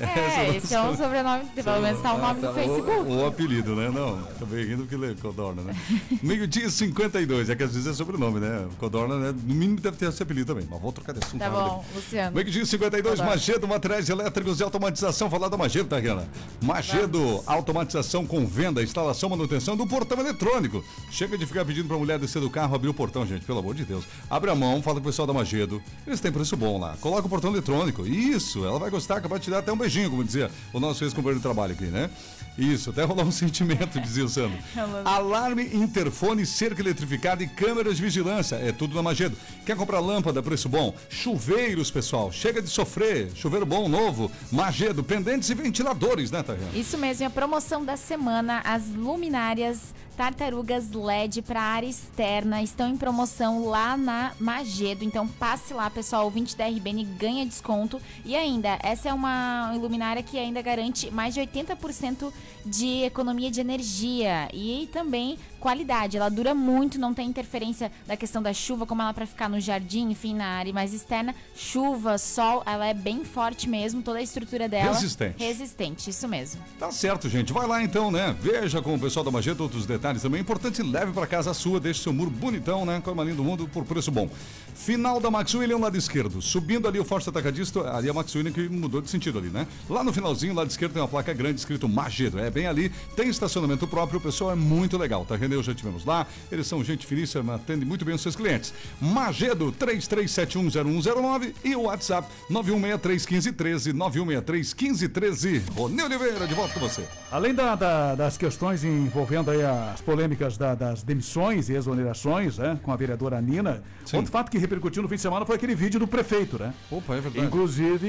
[0.00, 2.90] É, esse é um sobrenome, pelo menos tá o nome do o- Facebook.
[3.12, 3.90] O, apelido, né?
[3.90, 5.74] Não, também rindo porque lê Codorna, né?
[6.22, 8.66] Meio-dia e 52, é que às vezes é sobrenome, né?
[8.78, 9.34] Codorna, né?
[9.44, 10.66] No mínimo deve ter esse apelido também.
[10.70, 11.40] Mas vou trocar de assunto.
[11.40, 12.34] Tá bom, Luciano.
[12.34, 13.30] Meio-dia e 52, Codorna.
[13.30, 15.28] Magedo, materiais elétricos e automatização.
[15.30, 16.26] Falar da Magedo, tá, Riana?
[16.62, 20.84] Magedo, automatização com venda, instalação, manutenção do portão eletrônico.
[21.10, 23.74] Chega de ficar pedindo pra mulher descer do carro, abrir o portão, gente, pelo amor
[23.74, 24.04] de Deus.
[24.30, 25.82] Abre a mão, fala com o pessoal da Magedo.
[26.06, 26.96] Eles têm preço bom lá.
[27.00, 28.06] Coloca o portão eletrônico.
[28.06, 31.04] Isso, ela vai gostar, acabar de te dar até um beijinho, como dizia o nosso
[31.04, 32.10] ex-companheiro de trabalho aqui, né?
[32.58, 34.58] Isso, até rolou um sentimento, dizia o Sandro.
[35.04, 38.56] Alarme, interfone, cerca eletrificada e câmeras de vigilância.
[38.56, 39.36] É tudo na Magedo.
[39.64, 40.94] Quer comprar lâmpada, preço bom?
[41.08, 42.30] Chuveiros, pessoal.
[42.30, 43.30] Chega de sofrer.
[43.34, 44.30] Chuveiro bom, novo.
[44.52, 46.70] Magedo, pendentes e ventiladores, né, Tayana?
[46.74, 52.90] Isso mesmo, e a promoção da semana, as luminárias tartarugas LED para área externa estão
[52.90, 55.02] em promoção lá na Magedo.
[55.02, 57.98] Então passe lá, pessoal, o 20 da RBN ganha desconto.
[58.22, 62.30] E ainda, essa é uma luminária que ainda garante mais de 80%
[62.66, 66.16] de economia de energia e também qualidade.
[66.16, 69.60] Ela dura muito, não tem interferência da questão da chuva, como ela para ficar no
[69.60, 71.34] jardim, enfim, na área mais externa.
[71.54, 74.92] Chuva, sol, ela é bem forte mesmo, toda a estrutura dela.
[74.92, 75.42] Resistente.
[75.42, 76.62] Resistente, isso mesmo.
[76.78, 77.52] Tá certo, gente.
[77.52, 78.34] Vai lá então, né?
[78.40, 80.40] Veja com o pessoal da Magedo outros detalhes também.
[80.40, 83.00] Importante, leve pra casa a sua, deixe seu muro bonitão, né?
[83.04, 84.28] Com a linha do mundo por preço bom.
[84.74, 86.40] Final da Max William, lado esquerdo.
[86.40, 89.66] Subindo ali o Forte Atacadista, ali a Max William que mudou de sentido ali, né?
[89.88, 92.38] Lá no finalzinho, lado esquerdo, tem uma placa grande escrito Magedo.
[92.38, 95.36] É bem ali, tem estacionamento próprio, o pessoal é muito legal, tá?
[95.36, 96.26] Reneu, já tivemos lá.
[96.50, 98.72] Eles são gente finíssima, atendem muito bem os seus clientes.
[99.00, 105.62] Magedo, 33710109 e o WhatsApp 91631513, 91631513.
[105.74, 107.04] Rony Oliveira, de volta com você.
[107.30, 109.62] Além da- da- das questões envolvendo aí
[110.00, 113.82] as polêmicas da- das demissões e exonerações, né, com a vereadora Nina,
[114.14, 116.72] outro fato que repercutiu no fim de semana foi aquele vídeo do prefeito, né?
[116.90, 117.46] Opa, é verdade.
[117.46, 118.08] Inclusive,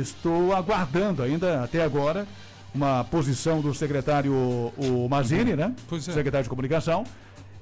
[0.00, 2.26] estou aguardando ainda, até agora,
[2.74, 5.74] uma posição do secretário o Mazini, né?
[5.88, 6.12] Pois é.
[6.12, 7.04] Secretário de Comunicação.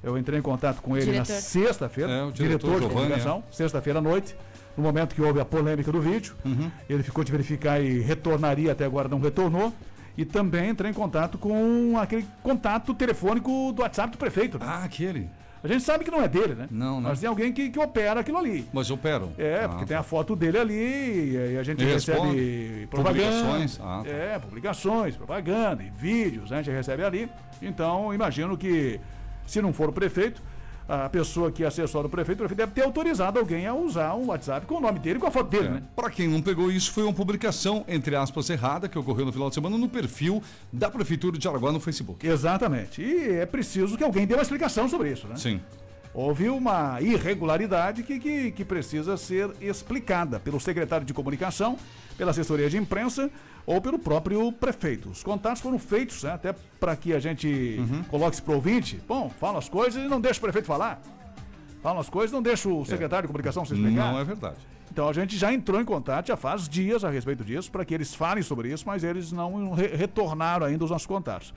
[0.03, 1.41] Eu entrei em contato com ele na Diretor.
[1.41, 4.35] sexta-feira, É, o diretor de Giovanni, comunicação, sexta-feira à noite,
[4.75, 6.35] no momento que houve a polêmica do vídeo.
[6.43, 6.69] Uhum.
[6.89, 9.73] Ele ficou de verificar e retornaria, até agora não retornou.
[10.17, 14.59] E também entrei em contato com aquele contato telefônico do WhatsApp do prefeito.
[14.59, 14.65] Né?
[14.67, 15.29] Ah, aquele.
[15.63, 16.67] A gente sabe que não é dele, né?
[16.69, 17.09] Não, não.
[17.09, 18.67] Mas tem alguém que, que opera aquilo ali.
[18.73, 19.31] Mas operam?
[19.37, 19.87] É, Ah, porque tá.
[19.87, 23.25] tem a foto dele ali e aí a gente E recebe propaganda.
[23.29, 23.79] Publicações?
[23.81, 24.09] Ah, tá.
[24.09, 27.29] É, publicações, propaganda e vídeos, né, a gente recebe ali.
[27.61, 28.99] Então, imagino que
[29.47, 30.43] se não for o prefeito,
[30.87, 34.27] a pessoa que assessora o prefeito, o prefeito deve ter autorizado alguém a usar um
[34.27, 35.83] WhatsApp com o nome dele e com a foto dele, né?
[35.95, 39.49] Para quem não pegou isso, foi uma publicação, entre aspas, errada, que ocorreu no final
[39.49, 42.25] de semana no perfil da Prefeitura de Araguá no Facebook.
[42.25, 43.01] Exatamente.
[43.01, 45.35] E é preciso que alguém dê uma explicação sobre isso, né?
[45.35, 45.61] Sim.
[46.13, 51.77] Houve uma irregularidade que, que, que precisa ser explicada pelo secretário de comunicação,
[52.17, 53.31] pela assessoria de imprensa
[53.65, 55.09] ou pelo próprio prefeito.
[55.09, 59.01] Os contatos foram feitos, né, até para que a gente coloque isso para ouvinte.
[59.07, 61.01] Bom, fala as coisas e não deixa o prefeito falar.
[61.81, 64.11] Fala as coisas e não deixa o secretário de comunicação se explicar.
[64.13, 64.57] Não é verdade.
[64.91, 67.93] Então a gente já entrou em contato, já faz dias a respeito disso, para que
[67.93, 71.51] eles falem sobre isso, mas eles não re- retornaram ainda os nossos contatos.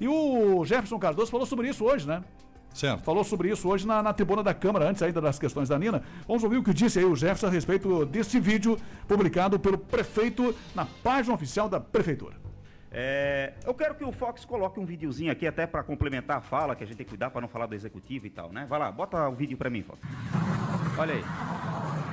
[0.00, 2.22] E o Jefferson Cardoso falou sobre isso hoje, né?
[2.72, 3.02] Certo.
[3.02, 6.02] Falou sobre isso hoje na, na tribuna da Câmara, antes ainda das questões da Nina.
[6.26, 10.54] Vamos ouvir o que disse aí o Jefferson a respeito desse vídeo publicado pelo prefeito
[10.74, 12.47] na página oficial da Prefeitura.
[12.90, 16.74] É, eu quero que o Fox coloque um videozinho aqui até para complementar a fala,
[16.74, 18.66] que a gente tem que cuidar para não falar do executivo e tal, né?
[18.68, 20.00] Vai lá, bota o vídeo para mim, Fox.
[20.96, 21.24] Olha aí.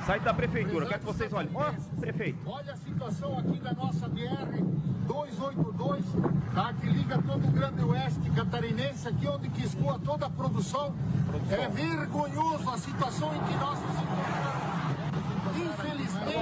[0.04, 1.50] Site da prefeitura, eu quero que vocês olhem.
[1.54, 2.38] Ó, prefeito.
[2.46, 4.60] Olha a situação aqui da nossa BR
[5.06, 6.04] 282,
[6.54, 6.72] tá?
[6.74, 10.94] Que liga todo o Grande Oeste catarinense, aqui onde que escoa toda a produção.
[11.50, 14.76] É vergonhoso a situação em que nós nos encontramos.
[15.56, 16.36] Infelizmente,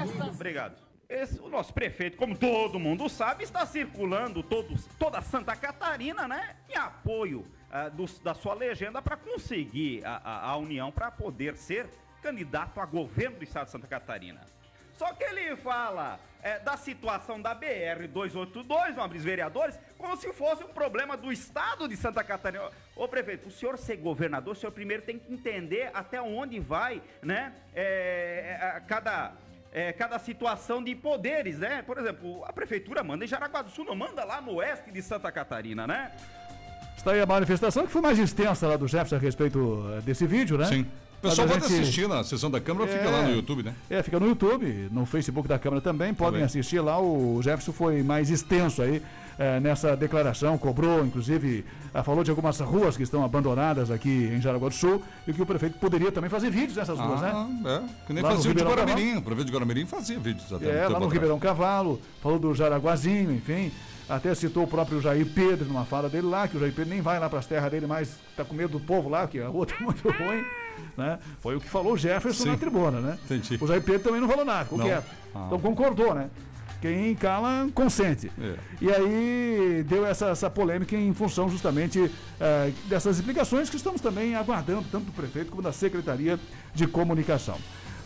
[0.00, 0.87] esta Obrigado.
[1.08, 6.54] Esse, o nosso prefeito, como todo mundo sabe, está circulando todos, toda Santa Catarina, né?
[6.68, 11.56] Em apoio ah, dos- da sua legenda para conseguir a, a- a união para poder
[11.56, 11.86] ser
[12.22, 14.40] candidato a governo do estado de Santa Catarina.
[14.92, 20.68] Só que ele fala é, da situação da BR-282, nobres vereadores, como se fosse um
[20.68, 22.68] problema do estado de Santa Catarina.
[22.94, 27.00] Ô prefeito, o senhor ser governador, o senhor primeiro tem que entender até onde vai,
[27.22, 27.54] né?
[27.74, 29.32] é, é, cada
[29.72, 31.82] é, cada situação de poderes, né?
[31.82, 35.02] Por exemplo, a prefeitura manda em Jaraguá do Sul, não manda lá no oeste de
[35.02, 36.10] Santa Catarina, né?
[36.96, 40.26] Está aí a manifestação que foi mais extensa lá do Jefferson a respeito eh, desse
[40.26, 40.66] vídeo, né?
[40.66, 40.86] Sim.
[41.18, 43.74] O pessoal pode gente- assistir na sessão da Câmara, fica lá no YouTube, né?
[43.90, 46.44] É, fica no YouTube, no Facebook da Câmara também, podem Também.
[46.46, 47.00] assistir lá.
[47.00, 49.02] O Jefferson foi mais extenso aí
[49.38, 51.64] eh, nessa declaração, cobrou, inclusive,
[51.94, 55.40] ah, falou de algumas ruas que estão abandonadas aqui em Jaraguá do Sul e que
[55.40, 57.32] o prefeito poderia também fazer vídeos nessas ruas, né?
[57.64, 59.16] É, que nem Lá fazia o de Guaramirim.
[59.16, 61.06] O prefeito de Guaramirim fazia vídeos até É, lá no.
[61.08, 63.70] Ribeirão Cavalo, falou do Jaraguazinho, enfim.
[64.08, 67.02] Até citou o próprio Jair Pedro numa fala dele lá, que o Jair Pedro nem
[67.02, 69.50] vai lá para as terras dele, mas tá com medo do povo lá, que a
[69.50, 70.42] outra é muito ruim.
[70.96, 71.18] Né?
[71.40, 72.50] Foi o que falou o Jefferson Sim.
[72.50, 73.18] na tribuna, né?
[73.24, 73.58] Entendi.
[73.60, 74.86] O Jair Pedro também não falou nada, ficou Não.
[74.86, 75.04] quieto.
[75.34, 75.44] Ah.
[75.46, 76.30] Então concordou, né?
[76.80, 78.30] Quem cala, consente.
[78.40, 78.54] É.
[78.80, 82.10] E aí deu essa, essa polêmica em função justamente
[82.40, 86.38] eh, dessas explicações que estamos também aguardando, tanto do prefeito como da Secretaria
[86.72, 87.58] de Comunicação.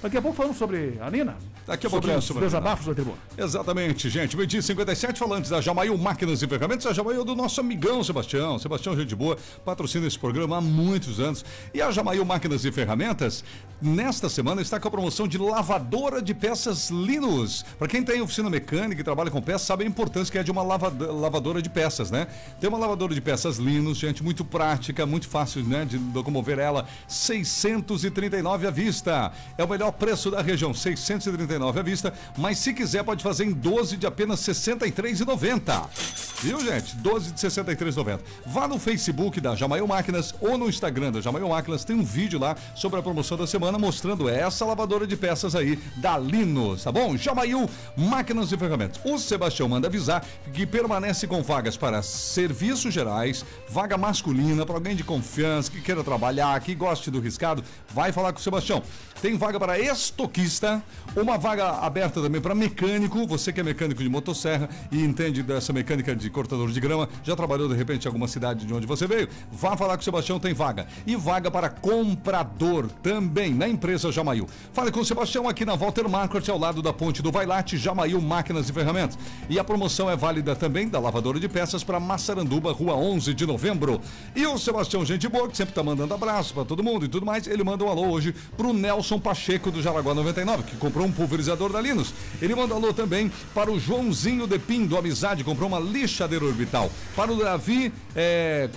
[0.02, 1.36] Daqui a pouco falamos sobre a Nina.
[1.64, 3.16] Daqui a sobre pouquinho sobre desabafos da tribuna.
[3.38, 4.36] Exatamente, gente.
[4.36, 6.86] Meio dia 57, falando da Jamail Máquinas e Ferramentas.
[6.86, 8.58] A Jamail é do nosso amigão Sebastião.
[8.58, 11.44] Sebastião, gente boa, patrocina esse programa há muitos anos.
[11.72, 13.44] E a Jamail Máquinas e Ferramentas,
[13.80, 17.64] nesta semana, está com a promoção de lavadora de peças Linus.
[17.78, 20.50] Para quem tem oficina mecânica e trabalha com peças, sabe a importância que é de
[20.50, 22.26] uma lavada- lavadora de peças, né?
[22.60, 26.86] Tem uma lavadora de peças Linus, gente, muito prática, muito fácil, né, de locomover ela.
[27.06, 29.30] 639 à vista.
[29.56, 33.52] É o melhor preço da região, 639 à vista, mas se quiser pode fazer em
[33.52, 36.32] 12 de apenas R$ 63,90.
[36.42, 36.96] Viu, gente?
[36.96, 38.18] 12 de 63,90.
[38.46, 42.38] Vá no Facebook da Jamail Máquinas ou no Instagram da Jamail Máquinas, tem um vídeo
[42.38, 46.90] lá sobre a promoção da semana mostrando essa lavadora de peças aí da Linus, tá
[46.90, 47.16] bom?
[47.16, 49.00] Jamail Máquinas e Ferramentas.
[49.04, 54.96] O Sebastião manda avisar que permanece com vagas para serviços gerais, vaga masculina para alguém
[54.96, 58.82] de confiança que queira trabalhar, que goste do riscado, vai falar com o Sebastião.
[59.20, 60.82] Tem vaga para estoquista,
[61.16, 65.72] uma vaga aberta também para mecânico, você que é mecânico de motosserra e entende dessa
[65.72, 69.06] mecânica de cortador de grama, já trabalhou de repente em alguma cidade de onde você
[69.06, 70.86] veio, vá falar com o Sebastião, tem vaga.
[71.06, 74.48] E vaga para comprador também na empresa Jamail.
[74.72, 78.20] Fale com o Sebastião aqui na Walter Market, ao lado da ponte do Vailate, Jamail
[78.20, 79.18] Máquinas e Ferramentas.
[79.48, 83.46] E a promoção é válida também da lavadora de peças para Massaranduba, rua 11 de
[83.46, 84.00] novembro.
[84.34, 87.26] E o Sebastião, gente boa, que sempre tá mandando abraço para todo mundo e tudo
[87.26, 91.12] mais, ele manda um alô hoje pro Nelson Pacheco do Jaraguá 99, que comprou um
[91.12, 92.14] pulverizador da Linus.
[92.40, 96.90] Ele manda alô também para o Joãozinho Depim do Amizade, comprou uma lixadeira orbital.
[97.16, 98.68] Para o Davi é,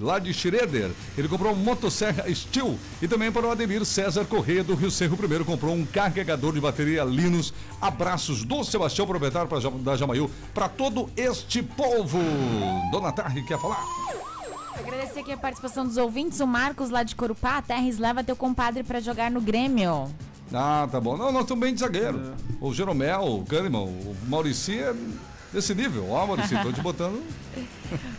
[0.00, 2.78] lá de Schroeder, ele comprou uma motosserra Steel.
[3.00, 6.60] E também para o Ademir César Corrêa do Rio Cerro Primeiro, comprou um carregador de
[6.60, 7.52] bateria Linus.
[7.80, 9.48] Abraços do Sebastião, proprietário
[9.80, 12.18] da Jamail, para todo este povo.
[12.90, 13.84] Dona Tarri, quer falar?
[14.78, 16.40] Agradecer aqui a participação dos ouvintes.
[16.40, 20.08] O Marcos lá de Corupá, Terres, leva teu compadre pra jogar no Grêmio.
[20.52, 21.16] Ah, tá bom.
[21.16, 22.34] Não, nós estamos bem de zagueiro.
[22.60, 24.94] O Jeromel, o Kahneman, o Maurici é
[25.52, 26.10] desse nível.
[26.10, 27.22] Ó, Maurici, tô te botando.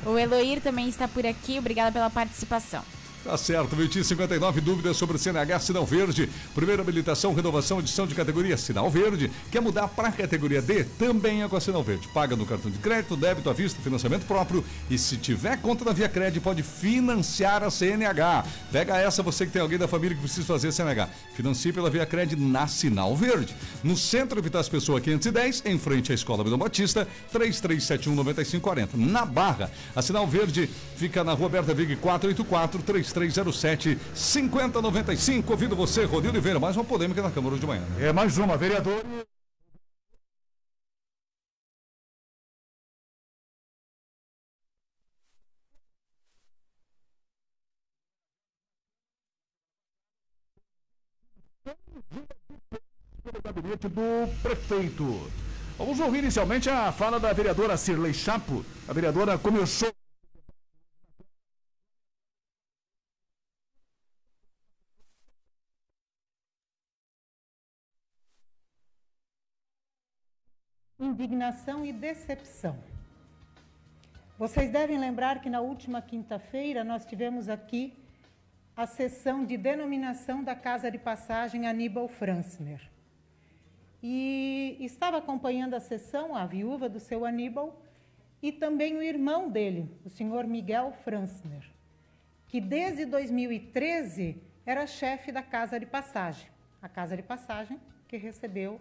[0.06, 1.60] O Eloir também está por aqui.
[1.60, 2.82] Obrigada pela participação.
[3.24, 6.30] Tá certo, 2059 dúvidas sobre o CNH Sinal Verde.
[6.56, 9.30] Primeira habilitação, renovação, edição de categoria Sinal Verde.
[9.52, 10.86] Quer mudar para a categoria D?
[10.86, 12.08] Também é com a Sinal Verde.
[12.14, 14.64] Paga no cartão de crédito, débito à vista, financiamento próprio.
[14.90, 18.46] E se tiver conta na Via Cred, pode financiar a CNH.
[18.72, 21.10] Pega essa, você que tem alguém da família que precisa fazer CNH.
[21.36, 23.54] Financie pela Via Cred na Sinal Verde.
[23.84, 28.96] No centro Vitas Pessoa 510, em frente à Escola Vidal Batista, 3371 9540.
[28.96, 32.82] Na Barra, a Sinal Verde fica na Rua Berta Vig 484
[33.12, 35.52] 3307 5095.
[35.52, 36.60] Ouvindo você, Rodrigo Oliveira.
[36.60, 37.82] Mais uma polêmica na Câmara de manhã.
[37.98, 38.08] né?
[38.08, 39.04] É mais uma, vereador.
[53.24, 55.32] pelo gabinete do prefeito.
[55.78, 58.66] Vamos ouvir inicialmente a fala da vereadora Cirlei Chapo.
[58.88, 59.92] A vereadora começou.
[71.20, 72.78] Indignação e decepção.
[74.38, 77.94] Vocês devem lembrar que na última quinta-feira nós tivemos aqui
[78.74, 82.90] a sessão de denominação da Casa de Passagem Aníbal Franzner.
[84.02, 87.82] E estava acompanhando a sessão a viúva do seu Aníbal
[88.42, 91.70] e também o irmão dele, o senhor Miguel Franzner,
[92.48, 96.48] que desde 2013 era chefe da Casa de Passagem,
[96.82, 98.80] a Casa de Passagem que recebeu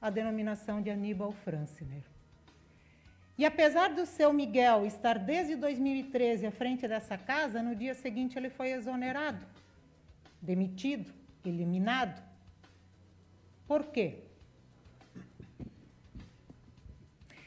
[0.00, 2.02] a denominação de Aníbal Franzner.
[3.36, 8.36] E apesar do seu Miguel estar desde 2013 à frente dessa casa, no dia seguinte
[8.36, 9.44] ele foi exonerado,
[10.42, 11.12] demitido,
[11.44, 12.20] eliminado.
[13.66, 14.24] Por quê?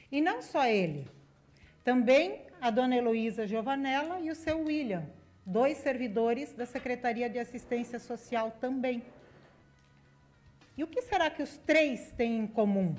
[0.09, 1.07] E não só ele,
[1.83, 5.05] também a dona Heloísa Giovanella e o seu William,
[5.45, 9.03] dois servidores da Secretaria de Assistência Social também.
[10.77, 12.95] E o que será que os três têm em comum?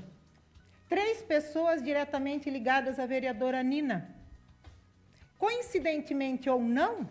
[0.89, 4.14] Três pessoas diretamente ligadas à vereadora Nina.
[5.39, 7.09] Coincidentemente ou não,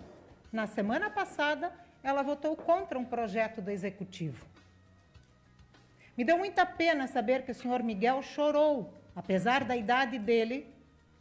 [0.52, 4.46] na semana passada, ela votou contra um projeto do executivo.
[6.18, 10.68] Me deu muita pena saber que o senhor Miguel chorou, apesar da idade dele,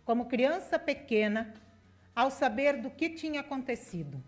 [0.05, 1.55] como criança pequena,
[2.15, 4.23] ao saber do que tinha acontecido.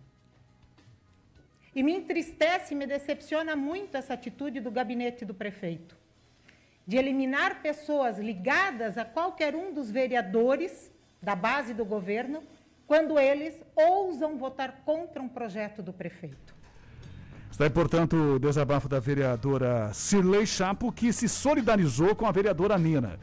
[1.75, 5.97] E me entristece e me decepciona muito essa atitude do gabinete do prefeito,
[6.87, 10.93] de eliminar pessoas ligadas a qualquer um dos vereadores
[11.23, 12.43] da base do governo,
[12.87, 16.55] quando eles ousam votar contra um projeto do prefeito.
[17.51, 22.77] Está aí, portanto, o desabafo da vereadora Cirlei Chapo, que se solidarizou com a vereadora
[22.77, 23.19] Nina.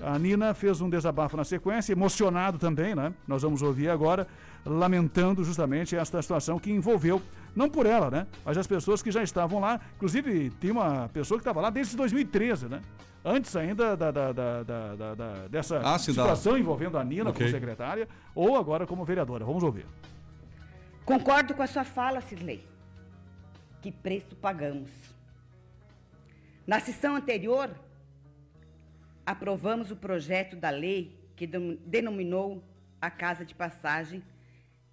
[0.00, 3.14] A Nina fez um desabafo na sequência, emocionado também, né?
[3.26, 4.26] Nós vamos ouvir agora,
[4.64, 7.20] lamentando justamente esta situação que envolveu,
[7.54, 8.26] não por ela, né?
[8.44, 9.80] Mas as pessoas que já estavam lá.
[9.96, 12.80] Inclusive, tem uma pessoa que estava lá desde 2013, né?
[13.24, 17.38] Antes ainda da, da- da- da- da- da- dessa Ah, situação envolvendo a Nina Ok.
[17.46, 19.44] como secretária, ou agora como vereadora.
[19.44, 19.86] Vamos ouvir.
[21.04, 22.64] Concordo com a sua fala, Cirlei.
[23.80, 24.90] Que preço pagamos?
[26.66, 27.70] Na sessão anterior,
[29.26, 32.62] aprovamos o projeto da lei que denominou
[33.00, 34.22] a Casa de Passagem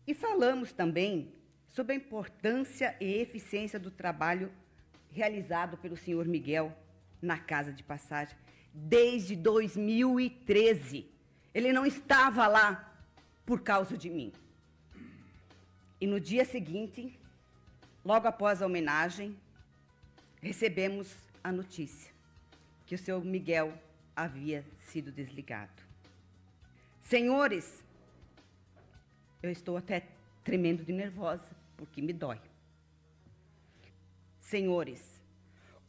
[0.10, 1.32] e falamos também
[1.68, 4.52] sobre a importância e eficiência do trabalho
[5.12, 6.76] realizado pelo senhor Miguel
[7.22, 8.36] na Casa de Passagem
[8.74, 11.08] desde 2013.
[11.54, 12.92] Ele não estava lá
[13.46, 14.34] por causa de mim.
[16.02, 17.20] E no dia seguinte,
[18.04, 19.38] logo após a homenagem,
[20.42, 22.12] recebemos a notícia
[22.88, 23.80] que o seu Miguel
[24.16, 25.84] havia sido desligado.
[27.00, 27.84] Senhores,
[29.42, 30.08] eu estou até
[30.44, 32.40] tremendo de nervosa, porque me dói.
[34.40, 35.22] Senhores,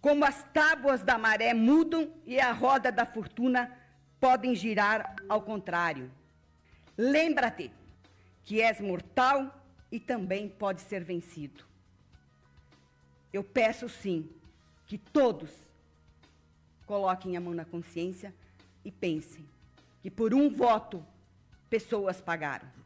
[0.01, 3.77] como as tábuas da maré mudam e a roda da fortuna
[4.19, 6.11] podem girar ao contrário.
[6.97, 7.71] Lembra-te
[8.45, 11.65] que és mortal e também pode ser vencido.
[13.33, 14.29] Eu peço sim
[14.87, 15.51] que todos
[16.87, 18.35] coloquem a mão na consciência
[18.85, 19.47] e pensem
[20.03, 21.05] que por um voto
[21.69, 22.80] pessoas pagaram.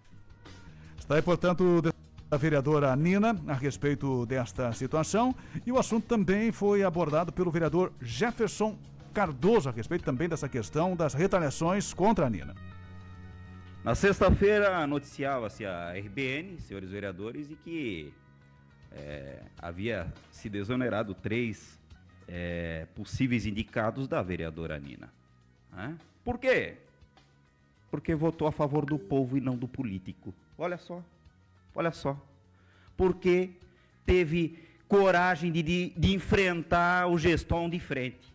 [1.04, 1.82] Está aí, portanto,
[2.30, 5.34] da vereadora Nina a respeito desta situação.
[5.66, 8.78] E o assunto também foi abordado pelo vereador Jefferson
[9.12, 12.54] Cardoso a respeito também dessa questão das retaliações contra a Nina.
[13.84, 18.14] Na sexta-feira noticiava-se a RBN, senhores vereadores, e que
[18.90, 21.78] é, havia sido exonerado três
[22.26, 25.12] é, possíveis indicados da vereadora Nina.
[26.24, 26.78] Por quê?
[27.90, 30.32] Porque votou a favor do povo e não do político.
[30.56, 31.02] Olha só,
[31.74, 32.16] olha só.
[32.96, 33.50] porque
[34.06, 38.32] teve coragem de, de, de enfrentar o gestão de frente.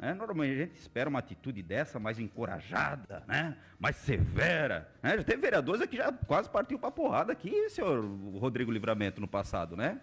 [0.00, 3.56] É, normalmente a gente espera uma atitude dessa mais encorajada, né?
[3.80, 4.88] mais severa.
[5.02, 5.16] Né?
[5.16, 8.04] Já teve vereadores que já quase partiu para porrada aqui, senhor
[8.38, 10.00] Rodrigo Livramento, no passado, né?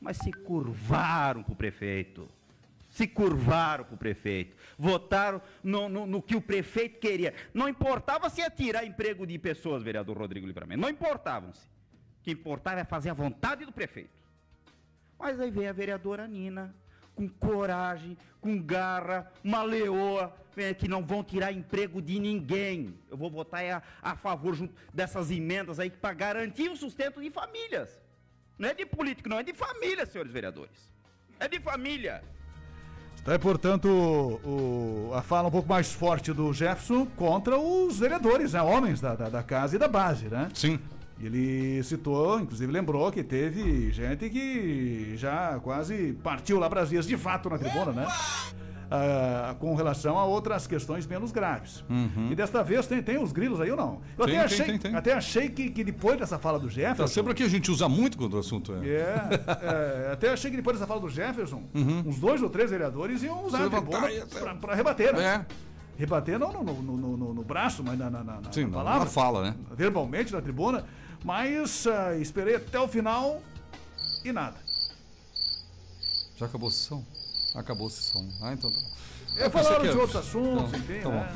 [0.00, 2.28] Mas se curvaram para o prefeito.
[2.94, 4.56] Se curvaram para o prefeito.
[4.78, 7.34] Votaram no, no, no que o prefeito queria.
[7.52, 10.80] Não importava se ia tirar emprego de pessoas, vereador Rodrigo Livramento.
[10.80, 11.66] Não importavam-se.
[12.20, 14.22] O que importava é fazer a vontade do prefeito.
[15.18, 16.72] Mas aí vem a vereadora Nina,
[17.16, 22.96] com coragem, com garra, uma leoa, é, que não vão tirar emprego de ninguém.
[23.10, 24.56] Eu vou votar a, a favor
[24.92, 28.00] dessas emendas aí para garantir o sustento de famílias.
[28.56, 30.92] Não é de político, não, é de família, senhores vereadores.
[31.40, 32.22] É de família.
[33.26, 38.60] Aí, portanto, o- a fala um pouco mais forte do Jefferson contra os vereadores, né?
[38.60, 40.48] Homens da, da, da casa e da base, né?
[40.52, 40.78] Sim.
[41.20, 47.06] Ele citou, inclusive lembrou que teve gente que já quase partiu lá para as vias
[47.06, 48.06] de fato na tribuna, né?
[48.90, 51.82] Ah, com relação a outras questões menos graves.
[51.88, 52.28] Uhum.
[52.30, 54.00] E desta vez tem, tem os grilos aí ou não?
[54.18, 54.94] Eu Tem, até achei, tem, tem.
[54.94, 57.02] até achei que, que depois dessa fala do Jefferson.
[57.02, 58.86] Tá sempre aqui a gente usa muito quando o assunto é.
[58.88, 62.04] É, é, até achei que depois dessa fala do Jefferson, Uhum.
[62.06, 65.14] uns dois ou três vereadores iam usar Se a levantar tribuna até- pra, pra rebater,
[65.16, 65.46] né?
[65.50, 65.64] É.
[65.96, 69.00] Rebater não no, no, no, no- braço, mas na, na, na, Sim, na- palavra.
[69.00, 69.54] na fala, né?
[69.76, 70.84] Verbalmente na tribuna.
[71.24, 73.40] Mas ah, esperei até o final
[74.24, 74.56] e nada.
[76.36, 77.04] Já acabou a sessão?
[77.54, 78.26] Acabou a sessão.
[78.42, 78.90] Ah, então tá bom.
[79.36, 81.34] É, Eu falaram de outros assuntos, Então, enfim, tá né?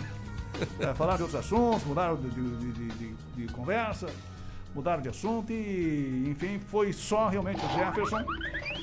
[0.80, 3.14] É, falaram de outros assuntos, mudaram de, de- de-
[3.46, 4.08] de- conversa,
[4.74, 8.24] mudaram de assunto e, enfim, foi só realmente o Jefferson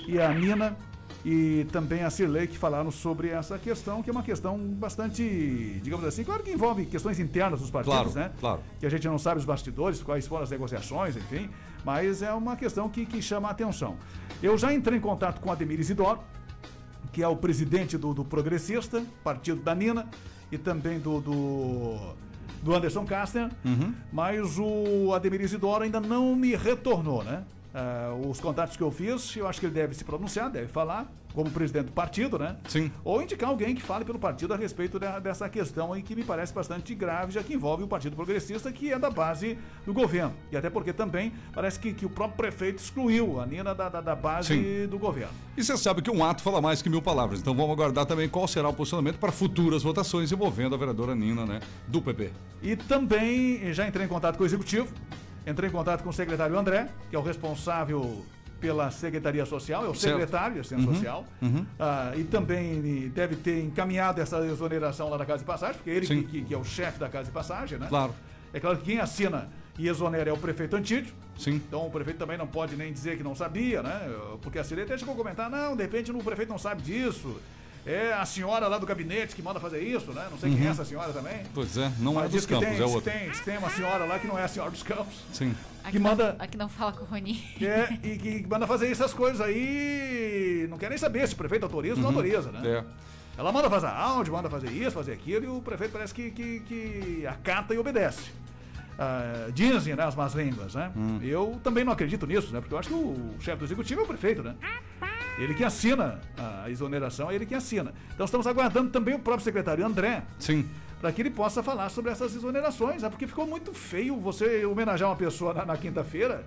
[0.07, 0.77] e a Nina
[1.25, 6.05] e também a Cirlei que falaram sobre essa questão, que é uma questão bastante, digamos
[6.05, 8.31] assim, claro que envolve questões internas dos partidos, Claro, né?
[8.39, 8.61] claro.
[8.79, 11.49] Que a gente não sabe os bastidores, quais foram as negociações, enfim,
[11.83, 13.97] mas é uma questão que, que chama a atenção.
[14.41, 16.19] Eu já entrei em contato com o Ademir Isidoro,
[17.16, 20.05] que é o presidente do, do Progressista, partido da Nina,
[20.51, 21.95] e também do, do,
[22.61, 23.93] do Anderson Kastner, Uhum.
[24.11, 27.43] mas o Ademir Isidoro ainda não me retornou, né?
[27.74, 31.09] Ah, os contatos que eu fiz, eu acho que ele deve se pronunciar, deve falar,
[31.36, 32.55] como presidente do partido, né?
[32.67, 32.89] Sim.
[33.03, 36.23] Ou indicar alguém que fale pelo partido a respeito da- dessa questão aí que me
[36.23, 40.33] parece bastante grave, já que envolve o Partido Progressista, que é da base do governo.
[40.51, 44.01] E até porque também parece que, que o próprio prefeito excluiu a Nina da, da,
[44.01, 44.88] da base Sim.
[44.88, 45.33] do governo.
[45.57, 47.39] E você sabe que um ato fala mais que mil palavras.
[47.41, 51.45] Então vamos aguardar também qual será o posicionamento para futuras votações envolvendo a vereadora Nina,
[51.45, 51.59] né?
[51.88, 52.31] Do PP.
[52.63, 54.88] E também já entrei em contato com o executivo,
[55.45, 58.25] entrei em contato com o secretário André, que é o responsável
[58.59, 60.13] pela Secretaria Social, é o Certo.
[60.13, 61.25] secretário de Assistência Uhum, Social.
[61.41, 61.65] uhum.
[61.79, 66.05] Ah, e também deve ter encaminhado essa exoneração lá da Casa de Passagem, porque ele
[66.07, 67.87] que, que- que é o chefe da Casa de Passagem, né?
[67.89, 68.13] Claro.
[68.53, 71.13] É claro que quem assina e exonera é o prefeito Antídio.
[71.37, 71.55] Sim.
[71.55, 74.09] Então o prefeito também não pode nem dizer que não sabia, né?
[74.41, 77.35] Porque a Cirei até chegou a comentar, não, de repente o prefeito não sabe disso.
[77.86, 80.27] É a senhora lá do gabinete que manda fazer isso, né?
[80.31, 80.71] Não sei quem é Uhum.
[80.71, 81.43] essa senhora também.
[81.53, 83.11] Pois é, não é Mas dos diz que campos, tem, é que outra.
[83.11, 85.13] Tem, diz que tem uma senhora lá que não é a senhora dos campos.
[85.31, 85.53] Sim.
[85.83, 87.43] Aqui Que manda- Não, aqui não fala com o Rony.
[87.61, 90.65] É, e que manda fazer essas coisas aí.
[90.69, 92.15] Não quer nem saber se o prefeito autoriza ou não Uhum.
[92.17, 92.61] autoriza, né?
[92.67, 92.83] É.
[93.38, 96.59] Ela manda fazer áudio, manda fazer isso, fazer aquilo, e o prefeito parece que, que,
[96.61, 98.31] que acata e obedece.
[98.97, 100.89] Ah, dizem, né, as más línguas, né?
[100.95, 101.19] Hum.
[101.21, 102.61] Eu também não acredito nisso, né?
[102.61, 104.55] Porque eu acho que o chefe do executivo é o prefeito, né?
[105.38, 107.93] Ele que assina a exoneração, é ele que assina.
[108.13, 110.23] Então estamos aguardando também o próprio secretário André.
[110.39, 110.67] Sim.
[111.01, 113.09] Para que ele possa falar sobre essas exonerações, né?
[113.09, 116.45] porque ficou muito feio você homenagear uma pessoa na, na quinta-feira,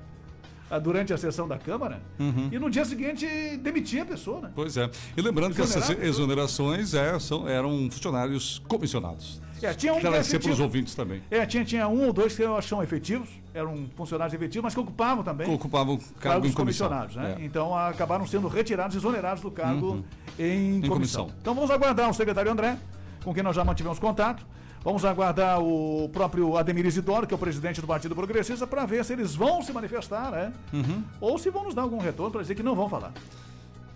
[0.82, 2.48] durante a sessão da Câmara, Uhum.
[2.52, 3.26] e no dia seguinte
[3.62, 4.50] demitir a pessoa, né?
[4.54, 4.90] Pois é.
[5.16, 9.40] E lembrando que essas exonerações é, são, eram funcionários comissionados.
[9.62, 11.20] É, tinha um que Esclarecer para os ouvintes também.
[11.30, 14.62] É, tinha, tinha um ou dois que eu acho que são efetivos, eram funcionários efetivos,
[14.64, 17.36] mas que ocupavam também Ocupavam cargo cargos em comissionados, né?
[17.40, 17.44] É.
[17.44, 20.04] Então acabaram sendo retirados, exonerados do cargo Uhum.
[20.38, 21.24] em, Em comissão.
[21.24, 21.30] comissão.
[21.40, 22.78] Então vamos aguardar o secretário André,
[23.24, 24.46] com quem nós já mantivemos contato.
[24.84, 29.04] Vamos aguardar o próprio Ademir Isidoro, que é o presidente do Partido Progressista, para ver
[29.04, 30.52] se eles vão se manifestar, né?
[30.72, 31.02] Uhum.
[31.20, 33.12] Ou se vão nos dar algum retorno para dizer que não vão falar.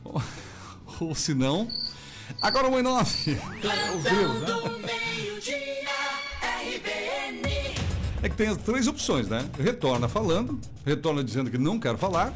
[1.00, 1.68] Ou se não.
[2.40, 3.34] Agora o 9.
[3.60, 5.56] Plantão do meio-dia,
[6.42, 7.74] RBN.
[8.22, 9.44] É que tem as três opções, né?
[9.58, 12.32] Retorna falando, retorna dizendo que não quer falar,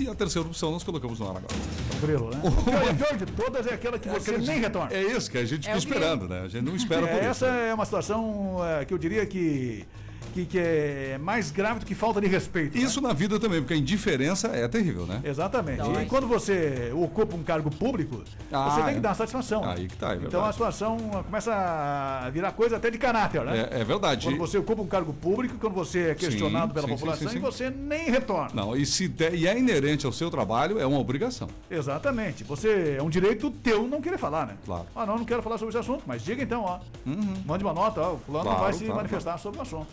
[0.00, 1.54] e a terceira opção nós colocamos no ar agora.
[2.00, 2.40] Grilo, né?
[2.90, 4.92] A pior de todas é aquela que É você nem retorna.
[4.94, 6.40] É isso que a gente fica É o esperando, né?
[6.44, 7.26] A gente não espera É, por isso.
[7.30, 9.84] essa é uma situação é, que eu diria que
[10.30, 12.76] que, que é mais grave do que falta de respeito.
[12.76, 12.82] né?
[12.84, 15.20] Isso na vida também, porque a indiferença é terrível, né?
[15.24, 15.82] Exatamente.
[15.82, 16.02] Dói.
[16.04, 18.94] E quando você ocupa um cargo público, Ah, você tem é.
[18.94, 19.64] que dar satisfação.
[19.64, 23.68] Aí que tá, é Então a situação começa a virar coisa até de caráter, né?
[23.72, 24.26] É, é verdade.
[24.26, 27.32] Quando você ocupa um cargo público, quando você é questionado Sim, pela sim, população sim,
[27.34, 28.50] sim, e você nem retorna.
[28.54, 31.48] Não, e, se der- e é inerente ao seu trabalho, é uma obrigação.
[31.70, 32.44] Exatamente.
[32.44, 34.54] Você é um direito teu não querer falar, né?
[34.64, 34.86] Claro.
[34.94, 36.78] Ah, não, não quero falar sobre esse assunto, mas diga então, ó.
[37.46, 38.14] Mande uma nota, ó.
[38.14, 39.86] O fulano Claro, vai se claro, manifestar sobre o assunto.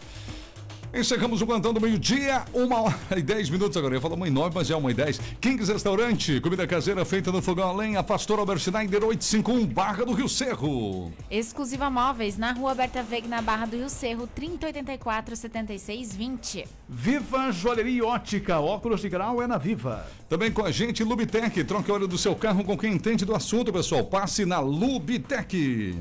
[0.93, 3.93] Encerramos o plantão do meio-dia, uma hora e dez minutos agora.
[3.93, 5.19] Eu ia falar uma e nove, mas já é uma e dez.
[5.41, 10.13] Kings Restaurante, comida caseira feita no fogão a lenha, Pastor Albert Schneider 851, Barra do
[10.13, 11.11] Rio Cerro.
[11.29, 16.65] Exclusiva Móveis, na rua Berta Veg, na Barra do Rio Cerro, 3084 7620.
[16.87, 20.07] Viva Joalheria Ótica, óculos de grau é na Viva.
[20.29, 21.63] Também com a gente, Lubitec.
[21.65, 24.05] Troque óleo do seu carro com quem entende do assunto, pessoal.
[24.05, 25.95] Passe na Lubitec.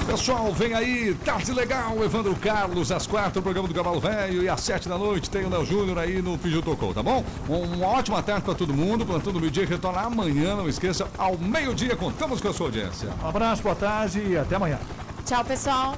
[0.07, 4.49] Pessoal, vem aí, tarde legal, Evandro Carlos, às quatro, o programa do Cavalo Velho, e
[4.49, 7.25] às sete da noite tem o Léo Júnior aí no Piju Tocou, tá bom?
[7.49, 11.95] Uma ótima tarde para todo mundo, plantando o meio-dia, retorna amanhã, não esqueça, ao meio-dia,
[11.95, 13.09] contamos com a sua audiência.
[13.23, 14.81] Um abraço, boa tarde e até amanhã.
[15.25, 15.95] Tchau, pessoal.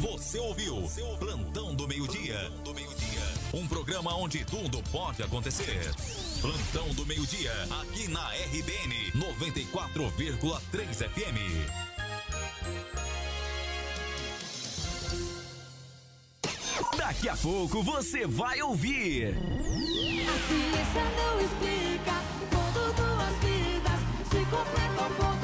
[0.00, 0.82] Você ouviu
[1.20, 1.31] do Meio-Dia.
[3.54, 5.90] Um programa onde tudo pode acontecer.
[6.40, 7.52] Plantão do meio-dia,
[7.82, 11.92] aqui na RBN 94,3 FM.
[16.96, 19.36] Daqui a pouco você vai ouvir.
[19.36, 24.00] A ciência não explica, quando duas vidas
[24.30, 25.41] se completam com.